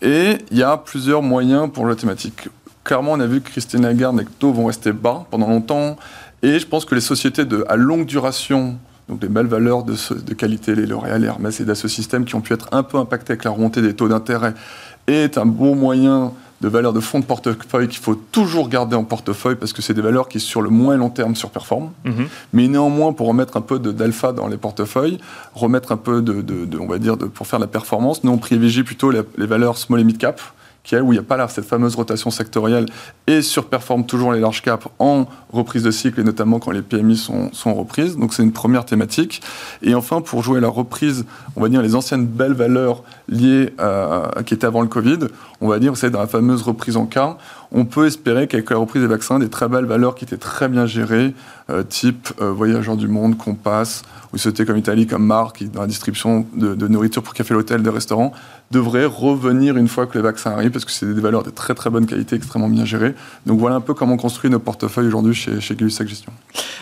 [0.00, 2.48] Et il y a plusieurs moyens pour la thématique.
[2.84, 5.96] Clairement, on a vu que Christine Lagarde et que taux vont rester bas pendant longtemps.
[6.42, 8.78] Et je pense que les sociétés de, à longue duration
[9.08, 12.34] donc des belles valeurs de, de qualité, les L'Oréal, les Hermès et Dassault Systèmes, qui
[12.34, 14.54] ont pu être un peu impactés avec la remontée des taux d'intérêt,
[15.06, 19.04] est un bon moyen de valeurs de fonds de portefeuille qu'il faut toujours garder en
[19.04, 21.90] portefeuille parce que c'est des valeurs qui, sur le moins long terme, surperforment.
[22.04, 22.26] Mm -hmm.
[22.54, 25.18] Mais néanmoins, pour remettre un peu d'alpha dans les portefeuilles,
[25.54, 28.24] remettre un peu de, de, de on va dire, de, pour faire de la performance,
[28.24, 30.40] nous on privilégie plutôt les, les valeurs small et mid cap
[30.92, 32.86] où il n'y a pas là cette fameuse rotation sectorielle
[33.26, 37.16] et surperforme toujours les large caps en reprise de cycle et notamment quand les PMI
[37.16, 38.16] sont, reprises.
[38.16, 39.42] Donc c'est une première thématique.
[39.82, 41.26] Et enfin, pour jouer la reprise,
[41.56, 45.18] on va dire les anciennes belles valeurs liées à, qui étaient avant le Covid,
[45.60, 47.36] on va dire c'est dans la fameuse reprise en cas,
[47.72, 50.68] on peut espérer qu'avec la reprise des vaccins, des très belles valeurs qui étaient très
[50.68, 51.34] bien gérées,
[51.68, 54.02] euh, type euh, Voyageurs du Monde, Compass,
[54.32, 57.82] ou sociétés comme Italie, comme Mar, qui dans la distribution de, nourriture pour café l'hôtel,
[57.82, 58.32] de restaurants,
[58.70, 61.74] devraient revenir une fois que les vaccins arrivent, parce que c'est des valeurs de très
[61.74, 63.14] très bonne qualité, extrêmement bien gérées.
[63.46, 66.32] Donc voilà un peu comment on construit nos portefeuilles aujourd'hui chez, chez Gay-Lussac Gestion.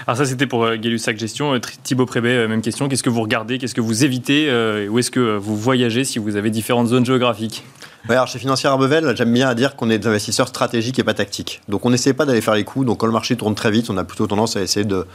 [0.07, 1.59] Alors ça c'était pour euh, Gay-Lussac Gestion.
[1.83, 2.89] Thibaut Prébet, même question.
[2.89, 3.59] Qu'est-ce que vous regardez?
[3.59, 4.49] Qu'est-ce que vous évitez?
[4.91, 7.65] Où est-ce que vous voyagez si vous avez différentes zones géographiques?
[8.07, 11.15] Alors chez Financière Arbevel, j'aime bien à dire qu'on est des investisseurs stratégiques et pas
[11.15, 11.63] tactiques.
[11.69, 12.85] Donc on n'essaie pas d'aller faire les coups.
[12.85, 15.07] Donc quand le marché tourne très vite, on a plutôt tendance à essayer de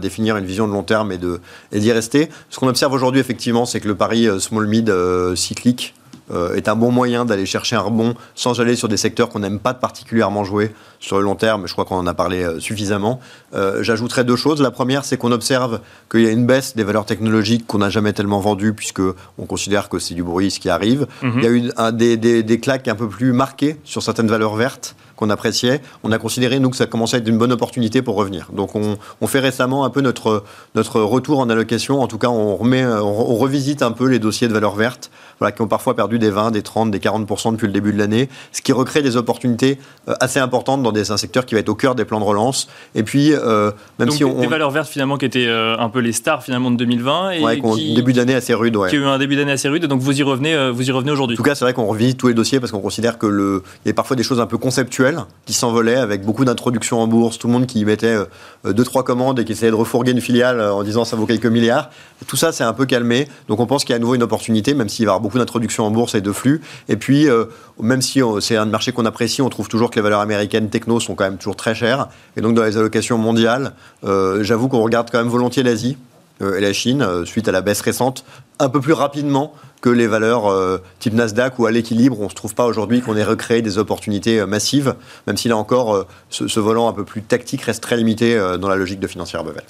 [0.00, 1.42] définir une vision de long terme et de
[1.72, 2.30] et d'y rester.
[2.48, 5.94] Ce qu'on observe aujourd'hui effectivement, c'est que le pari euh, small mid euh, cyclique
[6.30, 9.40] euh, est un bon moyen d'aller chercher un rebond sans aller sur des secteurs qu'on
[9.40, 11.66] n'aime pas particulièrement jouer sur le long terme.
[11.66, 13.20] Je crois qu'on en a parlé euh, suffisamment.
[13.54, 14.60] Euh, J'ajouterais deux choses.
[14.60, 17.90] La première, c'est qu'on observe qu'il y a une baisse des valeurs technologiques qu'on n'a
[17.90, 19.02] jamais tellement vendues puisque
[19.38, 21.06] on considère que c'est du bruit ce qui arrive.
[21.22, 21.38] Mm -hmm.
[21.38, 24.28] Il y a eu un, des, des, des claques un peu plus marquées sur certaines
[24.28, 27.50] valeurs vertes qu'on appréciait, on a considéré, nous, que ça commençait à être une bonne
[27.52, 28.50] opportunité pour revenir.
[28.52, 30.44] Donc, on, on, fait récemment un peu notre,
[30.76, 32.00] notre retour en allocation.
[32.00, 35.10] En tout cas, on, remet, on, on revisite un peu les dossiers de valeurs vertes,
[35.38, 37.98] voilà, qui ont parfois perdu des 20, des 30, des 40% depuis le début de
[37.98, 39.78] l'année, ce qui recrée des opportunités
[40.20, 42.68] assez importantes dans des, un secteur qui va être au cœur des plans de relance.
[42.94, 44.40] Et puis, euh, même Donc si on.
[44.40, 47.42] des valeurs vertes finalement qui étaient euh, un peu les stars finalement de 2020 et
[47.42, 48.90] ouais, qui, début d'année assez rude, ouais.
[48.90, 49.86] qui a eu un début d'année assez rude.
[49.86, 51.36] Donc vous y revenez, euh, vous y revenez En aujourd'hui.
[51.36, 53.88] tout cas, c'est vrai qu'on revise tous les dossiers parce qu'on considère que le, il
[53.88, 57.38] y a parfois des choses un peu conceptuelles qui s'envolaient avec beaucoup d'introductions en bourse,
[57.38, 60.20] tout le monde qui mettait euh, deux trois commandes et qui essayait de refourguer une
[60.20, 61.90] filiale euh, en disant ça vaut quelques milliards.
[62.26, 63.28] Tout ça, c'est un peu calmé.
[63.48, 65.22] Donc on pense qu'il y a à nouveau une opportunité, même s'il va y avoir
[65.28, 66.62] beaucoup d'introductions en bourse et de flux.
[66.88, 67.44] Et puis, euh,
[67.78, 71.00] même si c'est un marché qu'on apprécie, on trouve toujours que les valeurs américaines techno
[71.00, 72.08] sont quand même toujours très chères.
[72.38, 73.72] Et donc dans les allocations mondiales,
[74.04, 75.98] euh, j'avoue qu'on regarde quand même volontiers l'Asie
[76.40, 78.24] euh, et la Chine, suite à la baisse récente,
[78.58, 82.18] un peu plus rapidement que les valeurs euh, type Nasdaq ou à l'équilibre.
[82.18, 84.96] On ne se trouve pas aujourd'hui qu'on ait recréé des opportunités euh, massives,
[85.28, 88.34] même si là encore, euh, ce, ce volant un peu plus tactique reste très limité
[88.34, 89.62] euh, dans la logique de financière Bevel.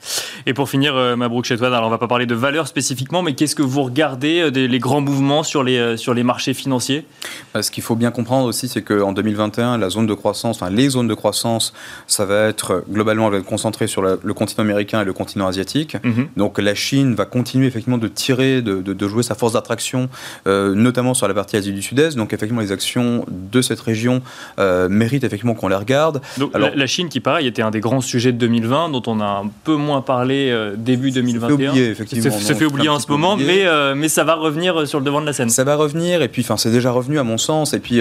[0.46, 3.34] Et pour finir, euh, Mabrouk Chetouane, alors on va pas parler de valeurs spécifiquement, mais
[3.34, 6.54] qu'est-ce que vous regardez euh, des, les grands mouvements sur les, euh, sur les marchés
[6.54, 7.04] financiers?
[7.54, 10.70] Euh, Ce qu'il faut bien comprendre aussi, c'est qu'en 2021, la zone de croissance, enfin
[10.70, 11.74] les zones de croissance,
[12.06, 15.12] ça va être globalement elle va être concentrée sur la- le continent américain et le
[15.12, 15.98] continent asiatique.
[16.02, 16.28] Mhm.
[16.38, 20.08] Donc la Chine va continuer effectivement de tirer, de, de- de jouer sa force d'attraction,
[20.46, 22.16] euh, notamment sur la partie Asie du Sud-Est.
[22.16, 24.22] Donc effectivement les actions de cette région
[24.58, 26.20] euh, méritent effectivement qu'on les regarde.
[26.38, 29.02] Donc Alors- la, la Chine, qui pareil, était un des grands sujets de 2020, dont
[29.06, 31.70] on a un peu moins parlé euh, début 2021.
[31.70, 33.64] oublié, effectivement, Se, se non, fait c'est oublier en ce moment, oublié.
[33.66, 35.50] mais, mais ça va revenir sur le devant de la scène.
[35.50, 37.72] Ça va revenir, et puis enfin, c'est déjà revenu à mon sens.
[37.74, 38.00] Et puis,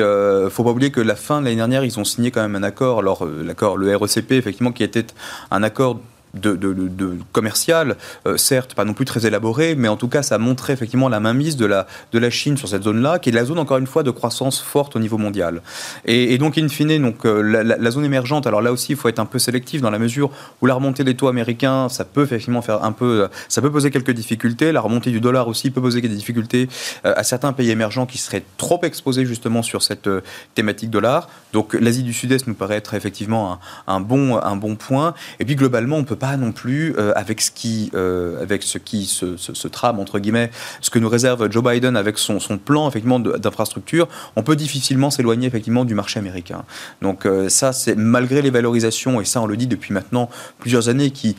[0.49, 2.63] faut pas oublier que la fin de l'année dernière, ils ont signé quand même un
[2.63, 2.99] accord.
[2.99, 5.05] Alors, l'accord, le RECP, effectivement, qui était
[5.51, 5.99] un accord
[6.33, 10.37] de, de- commercial, euh, certes pas non plus très élaboré, mais en tout cas ça
[10.37, 13.45] montrait effectivement la mainmise de la, de la Chine sur cette zone-là, qui est la
[13.45, 15.61] zone encore une fois de croissance forte au niveau mondial.
[16.05, 19.19] Et, donc in fine, donc, euh, la, zone émergente, alors là aussi il faut être
[19.19, 20.29] un peu sélectif dans la mesure
[20.61, 23.91] où la remontée des taux américains, ça peut effectivement faire un peu, ça peut poser
[23.91, 26.67] quelques difficultés, la remontée du dollar aussi peut poser des difficultés
[27.05, 30.09] euh, à certains pays émergents qui seraient trop exposés justement sur cette
[30.55, 31.29] thématique dollar.
[31.53, 33.53] Donc l'Asie du Sud-Est nous paraît être effectivement
[33.87, 35.13] un, un bon, un bon point.
[35.39, 38.77] Et puis globalement, on peut pas non plus, euh, avec ce qui, euh, avec ce
[38.77, 40.49] qui se, se- trame, entre guillemets,
[40.81, 45.09] ce que nous réserve Joe Biden avec son, son plan effectivement d'infrastructure, on peut difficilement
[45.09, 46.63] s'éloigner effectivement du marché américain.
[47.01, 50.89] Donc euh, ça, c'est malgré les valorisations, et ça on le dit depuis maintenant plusieurs
[50.89, 51.35] années, qui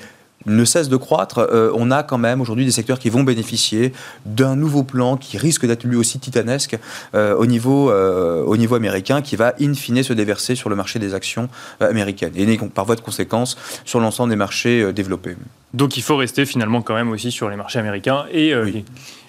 [0.47, 3.93] ne cesse de croître, euh, on a quand même aujourd'hui des secteurs qui vont bénéficier
[4.25, 6.79] d'un nouveau plan qui risque d'être lui aussi titanesque
[7.15, 10.77] euh, au, niveau, euh, au niveau américain, qui va in fine se déverser sur le
[10.77, 11.49] marché des actions
[11.81, 15.37] américaines et par voie de conséquence sur l'ensemble des marchés développés.
[15.75, 18.85] Donc il faut rester finalement quand même aussi sur les marchés américains et Oui.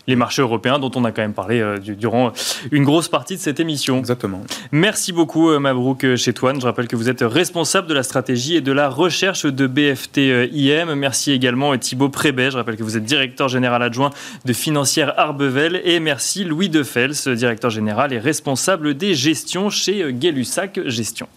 [0.10, 2.32] Les, marchés européens dont on a quand même parlé euh, du- durant
[2.72, 3.98] une grosse partie de cette émission.
[4.00, 4.42] Exactement.
[4.72, 6.60] Merci beaucoup euh, Mabrouk Chetouane.
[6.60, 10.18] Je rappelle que vous êtes responsable de la stratégie et de la recherche de BFT
[10.20, 10.94] euh, IM.
[10.96, 12.52] Merci également euh, Thibaut Prébet.
[12.52, 14.10] Je rappelle que vous êtes directeur général adjoint
[14.46, 15.82] de Financière Arbevel.
[15.86, 21.28] Et merci Louis Defels, directeur général et responsable des gestions chez euh, Gay-Lussac Gestion.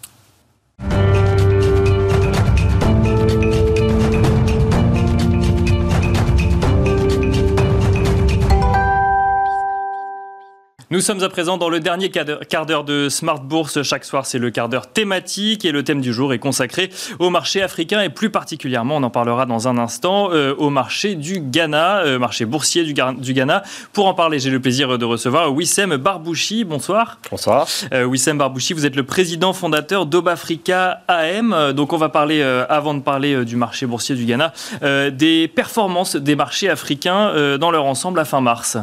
[10.93, 13.81] Nous sommes à présent dans le dernier quart d'heure- de Smart Bourse.
[13.81, 17.31] Chaque soir, c'est le quart d'heure thématique et le thème du jour est consacré au
[17.31, 21.39] marché africain et plus particulièrement, on en parlera dans un instant, euh, au marché du
[21.39, 23.63] Ghana, euh, marché boursier du, du Ghana.
[23.91, 26.63] Pour en parler, j'ai le plaisir de recevoir Wissem Barbouchi.
[26.63, 27.17] Bonsoir.
[27.31, 27.67] Bonsoir.
[27.91, 31.53] Euh, Wissem Barbouchi, vous êtes le président fondateur d'Obafrica AM.
[31.53, 34.53] Euh, Donc, on va parler, euh, avant de parler euh, du marché boursier du Ghana,
[34.83, 38.77] euh, des performances des marchés africains euh, dans leur ensemble à fin mars.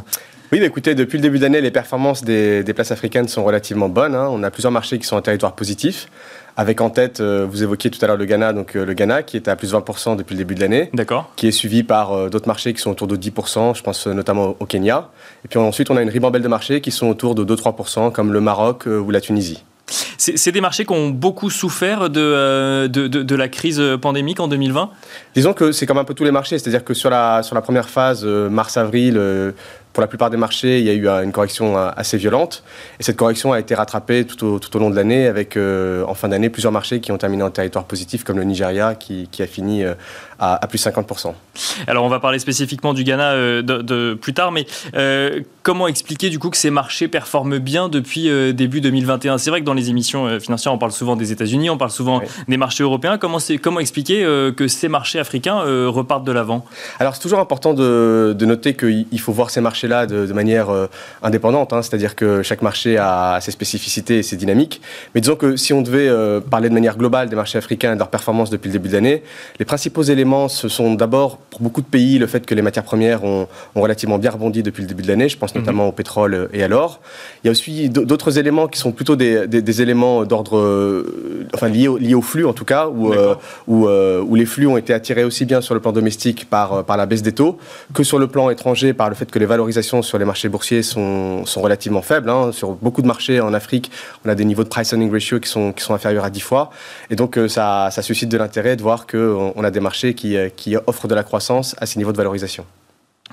[0.52, 3.88] Oui, bah écoutez, depuis le début d'année, les performances des, des places africaines sont relativement
[3.88, 4.16] bonnes.
[4.16, 4.26] hein.
[4.32, 6.08] On a plusieurs marchés qui sont en territoire positif.
[6.56, 9.22] Avec en tête, euh, vous évoquiez tout à l'heure le Ghana, donc euh, le Ghana
[9.22, 12.12] qui est à plus 20% depuis le début de l'année, D'accord qui est suivi par
[12.12, 15.08] euh, d'autres marchés qui sont autour de 10%, je pense notamment au Kenya.
[15.44, 18.32] Et puis ensuite, on a une ribambelle de marchés qui sont autour de 2-3%, comme
[18.32, 19.62] le Maroc ou la Tunisie.
[20.18, 23.82] C'est c'est des marchés qui ont beaucoup souffert de, euh, de, de- de la crise
[24.00, 24.90] pandémique en 2020
[25.34, 27.60] Disons que c'est comme un peu tous les marchés, c'est-à-dire que sur la, sur la
[27.62, 29.50] première phase, euh, mars-avril, euh,
[29.92, 32.62] pour la plupart des marchés, il y a eu euh, une correction euh, assez violente.
[33.00, 36.28] Et cette correction a été rattrapée tout au, long de l'année, avec euh, en fin
[36.28, 39.84] d'année plusieurs marchés qui ont terminé en territoire positif, comme le Nigeria, qui, a fini
[40.40, 41.32] à, à plus 50%.
[41.86, 44.66] Alors on va parler spécifiquement du Ghana euh, de, de- plus tard, mais
[44.96, 49.50] euh, comment expliquer du coup que ces marchés performent bien depuis euh, début 2021 C'est
[49.50, 52.26] vrai que dans les émissions financières, on parle souvent des États-Unis, on parle souvent Oui.
[52.48, 53.18] des marchés européens.
[53.18, 54.22] Comment, comment expliquer
[54.56, 56.64] que ces marchés africains repartent de l'avant?
[56.98, 60.32] Alors c'est toujours important de, de noter qu'il il faut voir ces marchés-là de, de
[60.32, 60.68] manière
[61.22, 64.80] indépendante, hein, c'est-à-dire que chaque marché a ses spécificités et ses dynamiques.
[65.14, 66.10] Mais disons que si on devait
[66.50, 68.94] parler de manière globale des marchés africains et de leur performance depuis le début de
[68.94, 69.22] l'année,
[69.58, 72.84] les principaux éléments, ce sont d'abord pour beaucoup de pays, le fait que les matières
[72.84, 75.28] premières ont, ont relativement bien rebondi depuis le début de l'année.
[75.28, 77.00] Je pense notamment au pétrole et à l'or.
[77.42, 81.46] Il y a aussi d'autres éléments qui sont plutôt des, des- des éléments d'ordre, euh,
[81.54, 83.34] enfin liés au, liés au flux en tout cas, où, euh,
[83.66, 86.84] où, euh, où les flux ont été attirés aussi bien sur le plan domestique par,
[86.84, 87.58] par la baisse des taux
[87.94, 90.82] que sur le plan étranger par le fait que les valorisations sur les marchés boursiers
[90.82, 92.30] sont, sont relativement faibles.
[92.30, 92.50] hein.
[92.52, 93.90] Sur beaucoup de marchés en Afrique,
[94.24, 96.40] on a des niveaux de price earning ratio qui sont, qui sont inférieurs à 10
[96.40, 96.70] fois.
[97.10, 100.19] Et donc ça, ça suscite de l'intérêt de voir qu'on on a des marchés qui,
[100.24, 102.64] euh, qui offrent de la croissance à ces niveaux de valorisation.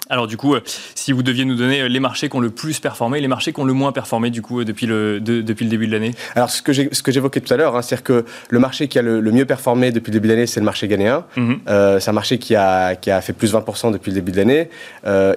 [0.10, 0.62] Alors du coup, euh,
[0.96, 3.52] si vous deviez nous donner euh, les marchés qui ont le plus performé, les marchés
[3.54, 5.92] qui ont le moins performé du coup euh, depuis le, de- depuis le début de
[5.92, 6.72] l'année Alors ce que
[7.12, 9.92] j'évoquais tout à l'heure, hein, c'est-à-dire que le marché qui a le, le mieux performé
[9.92, 11.26] depuis le début de l'année, c'est le marché ghanéen.
[11.36, 11.60] Mhm.
[11.68, 14.38] Euh, c'est un marché qui a, qui a fait plus 20% depuis le début de
[14.38, 14.70] l'année.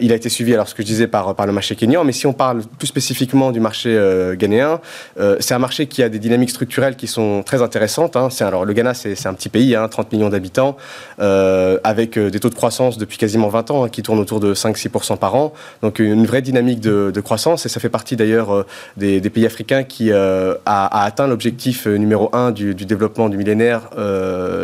[0.01, 2.05] Il a été suivi, alors ce que je disais, par, par le marché kényan.
[2.05, 3.91] Mais si on parle plus spécifiquement du marché
[4.39, 4.81] ghanéen,
[5.41, 8.17] c'est un marché qui a des dynamiques structurelles qui sont très intéressantes.
[8.17, 8.29] hein.
[8.31, 10.77] C'est, alors le Ghana, c'est, c'est un petit pays, hein, 30 millions d'habitants,
[11.85, 15.17] avec des taux de croissance depuis quasiment 20 ans, hein, qui tournent autour de 5-6%
[15.19, 15.53] par an.
[15.83, 17.67] Donc une vraie dynamique de, de croissance.
[17.67, 21.27] Et ça fait partie d'ailleurs euh, des, des pays africains qui euh, a, a atteint
[21.27, 23.91] l'objectif euh, numéro un du, du développement du millénaire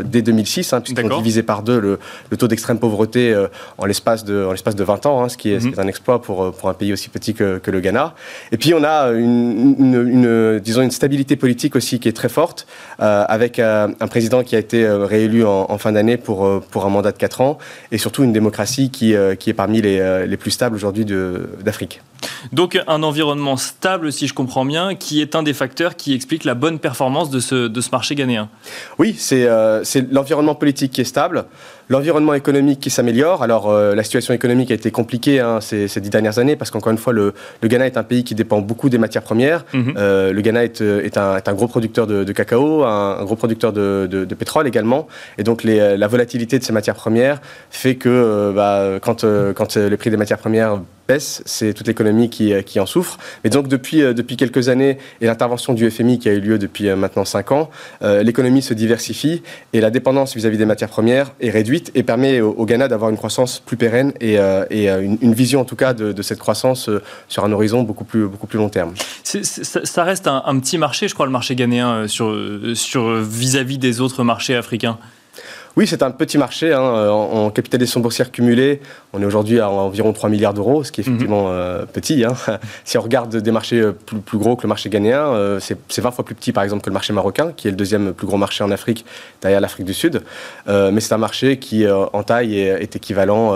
[0.04, 1.18] dès 2006, hein, puisqu'ils ont D'accord.
[1.22, 1.98] divisé par deux le,
[2.30, 3.34] le taux d'extrême pauvreté
[3.78, 5.78] en l'espace de, en l'espace de 20 ans, hein, ce, qui est, ce qui est
[5.80, 8.14] un exploit pour, pour un pays aussi petit que, que le Ghana.
[8.52, 12.28] Et puis on a une, une- une- disons une stabilité politique aussi qui est très
[12.28, 12.66] forte,
[13.00, 16.84] euh, avec euh, un président qui a été réélu en, en fin d'année pour, pour
[16.86, 17.58] un mandat de 4 ans,
[17.92, 21.04] et surtout une démocratie qui, euh, qui est parmi les, euh, les plus stables aujourd'hui
[21.04, 22.02] d'Afrique.
[22.52, 26.44] Donc un environnement stable, si je comprends bien, qui est un des facteurs qui explique
[26.44, 28.48] la bonne performance de ce, de ce marché ghanéen.
[28.98, 31.44] Oui, c'est euh, c'est l'environnement politique qui est stable,
[31.88, 33.42] l'environnement économique qui s'améliore.
[33.42, 36.70] Alors, euh, la situation économique a été compliquée hein, ces, ces dix dernières années parce
[36.70, 37.32] qu'encore une fois, le,
[37.62, 39.64] le Ghana est un pays qui dépend beaucoup des matières premières.
[39.72, 39.94] Mhm.
[39.96, 43.24] Euh, le Ghana est, est, un, est un gros producteur de, de cacao, un, un
[43.24, 45.06] gros producteur de, de- de pétrole également.
[45.38, 49.24] Et donc, les, la volatilité de ces matières premières fait que bah, quand,
[49.54, 50.80] quand les prix des matières premières
[51.18, 53.18] c'est toute l'économie qui, euh, en souffre.
[53.44, 56.58] Mais donc, depuis, euh, depuis quelques années et l'intervention du FMI qui a eu lieu
[56.58, 57.70] depuis euh, maintenant 5 ans,
[58.02, 59.42] l'économie se diversifie
[59.72, 63.16] et la dépendance vis-à-vis des matières premières est réduite et permet au, Ghana d'avoir une
[63.16, 66.90] croissance plus pérenne et, une, vision en tout cas de, cette croissance
[67.28, 68.94] sur un horizon beaucoup plus, beaucoup plus long terme.
[69.24, 74.98] Ça, reste un, petit marché, je crois, le marché ghanéen vis-à-vis des autres marchés africains.
[75.76, 76.72] Oui, c'est un petit marché.
[76.72, 78.80] hein, euh, en, en capitalisation boursière cumulée,
[79.12, 82.24] on est aujourd'hui à environ 3 milliards d'euros, ce qui est effectivement euh, petit.
[82.24, 82.32] hein.
[82.84, 85.76] Si on regarde des marchés euh, plus, plus gros que le marché ghanéen, euh, c'est
[85.88, 88.14] c'est 20 fois plus petit par exemple que le marché marocain, qui est le deuxième
[88.14, 89.04] plus gros marché en Afrique,
[89.42, 90.22] derrière l'Afrique du Sud.
[90.66, 93.52] Euh, mais c'est un marché qui, en taille, est, est équivalent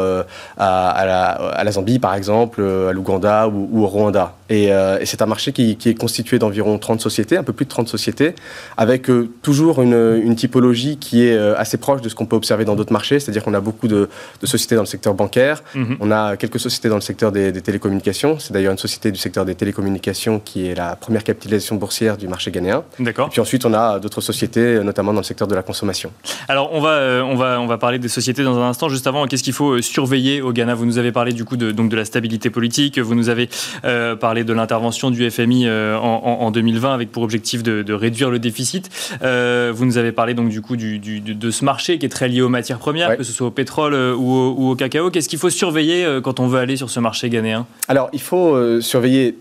[0.58, 4.34] à, à la, à la Zambie par exemple, à l'Ouganda ou, ou au Rwanda.
[4.50, 7.64] Et, et c'est un marché qui, qui est constitué d'environ 30 sociétés, un peu plus
[7.64, 8.34] de 30 sociétés,
[8.76, 9.08] avec
[9.42, 12.92] toujours une, une typologie qui est assez proche de ce qu'on peut observer dans d'autres
[12.92, 14.08] marchés, c'est-à-dire qu'on a beaucoup de,
[14.42, 15.96] de sociétés dans le secteur bancaire, Mhm.
[16.00, 19.18] on a quelques sociétés dans le secteur des, des télécommunications, c'est d'ailleurs une société du
[19.18, 22.84] secteur des télécommunications qui est la première capitalisation boursière du marché ghanéen.
[22.98, 23.28] D'accord.
[23.28, 26.12] Et puis ensuite, on a d'autres sociétés, notamment dans le secteur de la consommation.
[26.48, 28.88] Alors on va, euh, on, va, on va parler des sociétés dans un instant.
[28.88, 30.74] Juste avant, qu'est-ce qu'il faut euh, surveiller au Ghana?
[30.74, 33.48] Vous nous avez parlé du coup de, donc de la stabilité politique, vous nous avez
[33.84, 37.82] euh, parlé de l'intervention du FMI euh, en, en- en 2020 avec pour objectif de,
[37.82, 38.90] de réduire le déficit.
[39.22, 42.06] Euh, vous nous avez parlé donc du coup du, du- de, de ce marché qui
[42.06, 43.16] est très lié aux matières premières, Ouais.
[43.16, 45.10] que ce soit au pétrole euh, ou, au, ou au cacao.
[45.10, 47.66] Qu'est-ce qu'il faut surveiller euh, quand on veut aller sur ce marché ghanéen?
[47.88, 49.36] Alors, il faut euh, surveiller,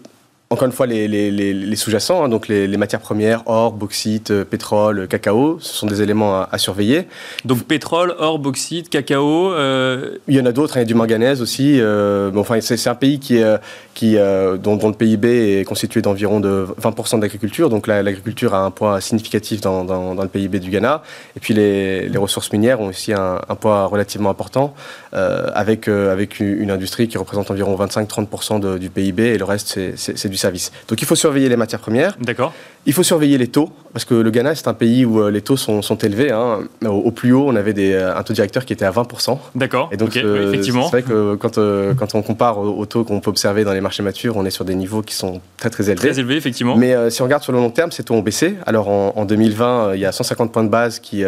[0.51, 4.31] encore une fois, les, les- les- les sous-jacents, hein, donc les, matières premières, or, bauxite,
[4.31, 7.07] euh, pétrole, cacao, ce sont des éléments à, à surveiller.
[7.45, 9.51] Donc pétrole, or, bauxite, cacao.
[9.53, 11.79] euh, Il y en a d'autres, hein, il y a du manganèse aussi.
[11.79, 13.57] euh, bon, enfin, c'est un pays qui est,
[13.93, 17.69] qui, euh, dont, dont le PIB est constitué d'environ de 20% d'agriculture.
[17.69, 21.03] Donc la- l'agriculture a un poids significatif dans, dans- dans le PIB du Ghana.
[21.37, 24.73] Et puis les, ressources minières ont aussi un, un poids relativement important,
[25.13, 29.79] avec, avec une, une industrie qui représente environ 25-30% de- du PIB et le reste,
[29.95, 30.38] c'est du
[30.87, 32.15] Donc il faut surveiller les matières premières.
[32.19, 32.53] D'accord.
[32.89, 35.41] Il faut surveiller les taux, parce que le Ghana, c'est un pays où euh, les
[35.41, 36.31] taux sont, sont élevés.
[36.31, 36.61] hein.
[36.83, 39.37] Au, au plus haut, on avait des, euh, un taux directeur qui était à 20%.
[39.53, 39.89] D'accord.
[39.91, 40.85] Et donc, euh, effectivement.
[40.85, 43.73] c'est vrai que quand, euh, quand on compare aux, aux taux qu'on peut observer dans
[43.73, 46.09] les marchés matures, on est sur des niveaux qui sont très très élevés.
[46.09, 46.75] Très élevé, effectivement.
[46.75, 48.55] Mais euh, si on regarde sur le long terme, ces taux ont baissé.
[48.65, 51.23] Alors en, en 2020, euh, il y a 150 points de base qui,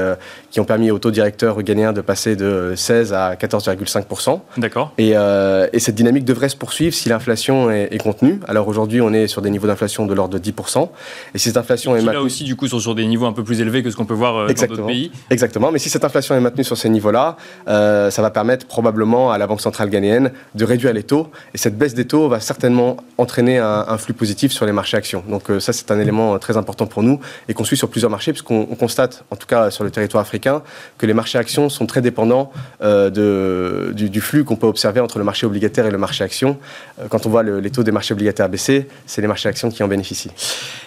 [0.50, 4.40] qui ont permis au taux directeur ghanéen de passer de 16 à 14,5%.
[4.58, 4.94] D'accord.
[4.98, 8.40] Et, et cette dynamique devrait se poursuivre si l'inflation est, est contenue.
[8.48, 10.90] Alors aujourd'hui, on est sur des niveaux d'inflation de l'ordre de 10%.
[11.36, 12.14] Et si cette inflation est maintenue...
[12.14, 14.06] là aussi, du coup, sont sur des niveaux un peu plus élevés que ce qu'on
[14.06, 15.12] peut voir euh, dans d'autres pays.
[15.30, 17.38] Exactement, mais si cette inflation est maintenue sur ces niveaux-là,
[17.68, 21.28] euh, ça va permettre probablement à la Banque centrale ghanéenne de réduire les taux.
[21.54, 24.98] Et cette baisse des taux va certainement entraîner un, un flux positif sur les marchés
[24.98, 25.24] actions.
[25.28, 28.12] Donc euh, ça, c'est un élément très important pour nous et qu'on suit sur plusieurs
[28.12, 30.64] marchés, puisqu'on on constate, en tout cas sur le territoire africain,
[30.98, 35.00] que les marchés actions sont très dépendants euh, de, du, du flux qu'on peut observer
[35.02, 36.58] entre le marché obligataire et le marché actions.
[37.00, 39.70] Euh, quand on voit le- les taux des marchés obligataires baisser, c'est les marchés actions
[39.70, 40.32] qui en bénéficient.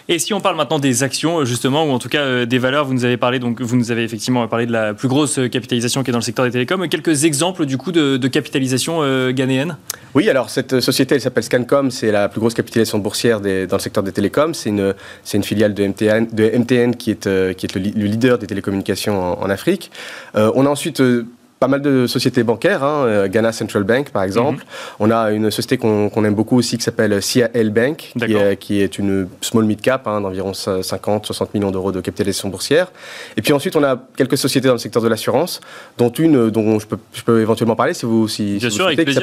[0.09, 2.59] Et si on parle maintenant des actions, euh, justement, ou en tout cas euh, des
[2.59, 5.39] valeurs, vous nous avez parlé, donc vous nous avez effectivement parlé de la plus grosse
[5.39, 6.87] euh, capitalisation qui est dans le secteur des télécoms.
[6.89, 9.77] Quelques exemples, du coup, de, capitalisation ghanéenne?
[10.15, 13.79] Oui, alors cette société, elle s'appelle Scancom, c'est la plus grosse capitalisation boursière dans le
[13.79, 14.53] secteur des télécoms.
[14.53, 19.91] C'est une, filiale de MTN, de MTN qui est, le, leader des télécommunications en, Afrique.
[20.35, 21.01] On a ensuite
[21.61, 24.65] pas mal de sociétés bancaires, hein, euh, Ghana Central Bank par exemple.
[25.01, 28.81] On a une société qu'on aime beaucoup aussi qui s'appelle CIL Bank, qui est, qui
[28.83, 32.93] est une small mid cap hein, d'environ 50-60 millions d'euros de capitalisation boursière.
[33.37, 35.61] Et puis ensuite, on a quelques sociétés dans le secteur de l'assurance,
[35.99, 38.71] dont une euh, dont je peux, je peux éventuellement parler si vous, si, si vous
[38.97, 39.15] souhaitez, qui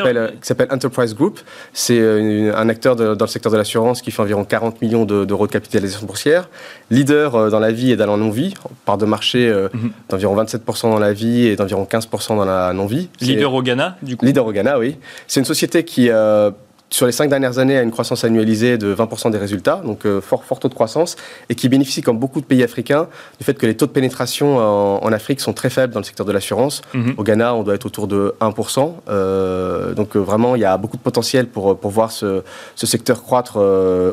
[0.44, 1.40] s'appelle euh, Enterprise Group.
[1.74, 5.06] C'est euh, un acteur de- dans le secteur de l'assurance qui fait environ 40 millions
[5.06, 6.50] de- d'euros de capitalisation boursière.
[6.90, 8.54] Leader euh, dans la vie et dans la non-vie,
[8.86, 9.92] part de marché euh, Mhm.
[10.10, 13.10] d'environ 27% dans la vie et d'environ 15% dans la non-vie.
[13.20, 14.26] Leader au Ghana, du coup.
[14.26, 14.98] Leader au Ghana, oui.
[15.28, 16.52] C'est une société qui, euh,
[16.90, 20.20] sur les cinq dernières années, a une croissance annualisée de 20% des résultats, donc euh,
[20.20, 21.16] fort, fort taux de croissance,
[21.50, 23.08] et qui bénéficie, comme beaucoup de pays africains,
[23.40, 26.06] du fait que les taux de pénétration en, en Afrique sont très faibles dans le
[26.06, 26.82] secteur de l'assurance.
[26.94, 27.14] Mhm.
[27.18, 28.96] Au Ghana, on doit être autour de 1%.
[29.10, 32.44] euh, donc vraiment, il y a beaucoup de potentiel pour, pour voir ce,
[32.76, 33.58] ce secteur croître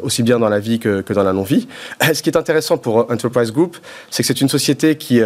[0.02, 1.66] aussi bien dans la vie que, que dans la non-vie.
[2.14, 3.76] Ce qui est intéressant pour Enterprise Group,
[4.10, 5.20] c'est que c'est une société qui...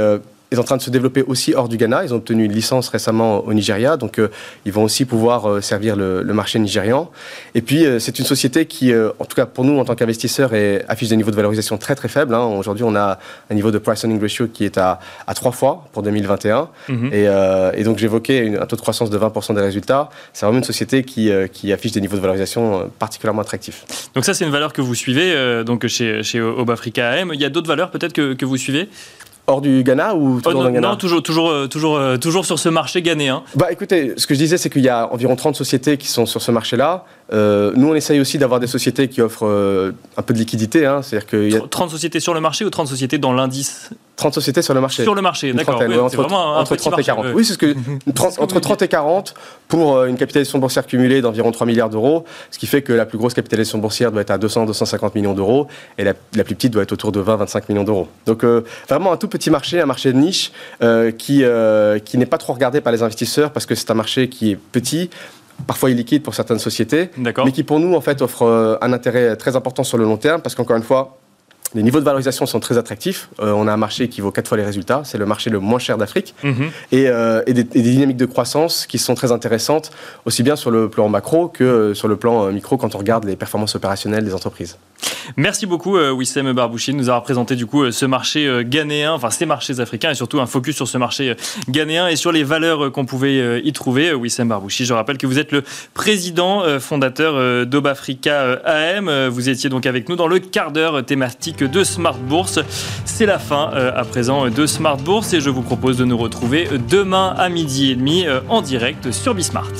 [0.55, 2.05] est en train de se développer aussi hors du Ghana.
[2.05, 4.29] Ils ont obtenu une licence récemment au Nigeria, donc euh,
[4.65, 7.11] ils vont aussi pouvoir euh, servir le, le marché nigérian.
[7.55, 10.55] Et puis, euh, c'est une société qui, en tout cas pour nous, en tant qu'investisseurs,
[10.55, 12.35] est- affiche des niveaux de valorisation très très faibles.
[12.35, 12.45] hein.
[12.45, 13.19] Aujourd'hui, on a
[13.51, 16.69] un niveau de price earning ratio qui est à, à 3 fois pour 2021.
[16.89, 17.11] Mhm.
[17.13, 17.25] Et,
[17.81, 20.11] et donc, j'évoquais un taux de croissance de 20% des résultats.
[20.33, 23.85] C'est vraiment une société qui, qui affiche des niveaux de valorisation particulièrement attractifs.
[24.15, 27.31] Donc ça, c'est une valeur que vous suivez donc chez, chez Obafrica AM.
[27.35, 28.89] Il y a d'autres valeurs peut-être que, que vous suivez?
[29.49, 31.97] Hors du Ghana ou Oh, toujours non, dans le Ghana non, toujours, toujours, euh, toujours,
[31.97, 33.43] euh, toujours sur ce marché ghanéen.
[33.57, 36.27] Bah écoutez, ce que je disais, c'est qu'il y a environ 30 sociétés qui sont
[36.27, 37.05] sur ce marché-là.
[37.33, 40.85] Euh, nous, on essaye aussi d'avoir des sociétés qui offrent euh, un peu de liquidité.
[40.87, 41.03] Hein.
[41.03, 44.63] C'est-à-dire y a 30 sociétés sur le marché ou 30 sociétés dans l'indice 30 sociétés
[44.63, 45.03] sur le marché.
[45.03, 45.81] Sur le marché, Une d'accord.
[45.81, 47.25] c'est entre, entre petit 30 et marché, 40.
[47.25, 47.33] ouais.
[47.33, 47.75] Oui, c'est ce que,
[48.15, 49.35] 30 ce que entre vous 30 et 40
[49.69, 53.07] pour euh, une capitalisation boursière cumulée d'environ 3 milliards d'euros, ce qui fait que la
[53.07, 55.67] plus grosse capitalisation boursière doit être à 200-250 millions d'euros
[55.97, 58.09] et la, la plus petite doit être autour de 20-25 millions d'euros.
[58.27, 58.45] Donc
[58.89, 60.53] vraiment un tout petit marché, un marché de niche
[61.19, 61.45] qui,
[62.05, 64.57] qui n'est pas trop regardé par les investisseurs parce que c'est un marché qui est
[64.57, 65.11] petit,
[65.67, 69.37] parfois illiquide pour certaines sociétés, mais qui pour nous en fait offre euh, un intérêt
[69.37, 71.19] très important sur le long terme parce qu'encore une fois
[71.75, 73.29] les niveaux de valorisation sont très attractifs.
[73.41, 75.03] Euh, on a un marché qui vaut quatre fois les résultats.
[75.05, 76.35] C'est le marché le moins cher d'Afrique.
[76.43, 76.71] Mhm.
[76.91, 79.91] Et, euh, et des, et des dynamiques de croissance qui sont très intéressantes,
[80.25, 83.25] aussi bien sur le plan macro que euh, sur le plan micro quand on regarde
[83.25, 84.77] les performances opérationnelles des entreprises.
[85.37, 89.47] Merci beaucoup Wissem Barbouchi de nous avoir présenté du coup ce marché ghanéen, enfin ces
[89.47, 91.37] marchés africains et surtout un focus sur ce marché
[91.69, 94.13] ghanéen et sur les valeurs qu'on pouvait y trouver.
[94.15, 95.63] Wissem Barbouchi, je rappelle que vous êtes le
[95.95, 99.29] président fondateur d'Obafrica AM.
[99.29, 102.61] Vous étiez donc avec nous dans le quart d'heure thématique de Smart Bourse.
[103.05, 106.19] C'est la fin euh, à présent de Smart Bourse et je vous propose de nous
[106.19, 109.73] retrouver demain à midi et demi euh, en direct sur Bismart.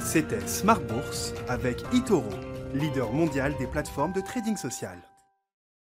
[0.00, 2.24] C'était Smart Bourse avec Itoro,
[2.74, 4.96] leader mondial des plateformes de trading social.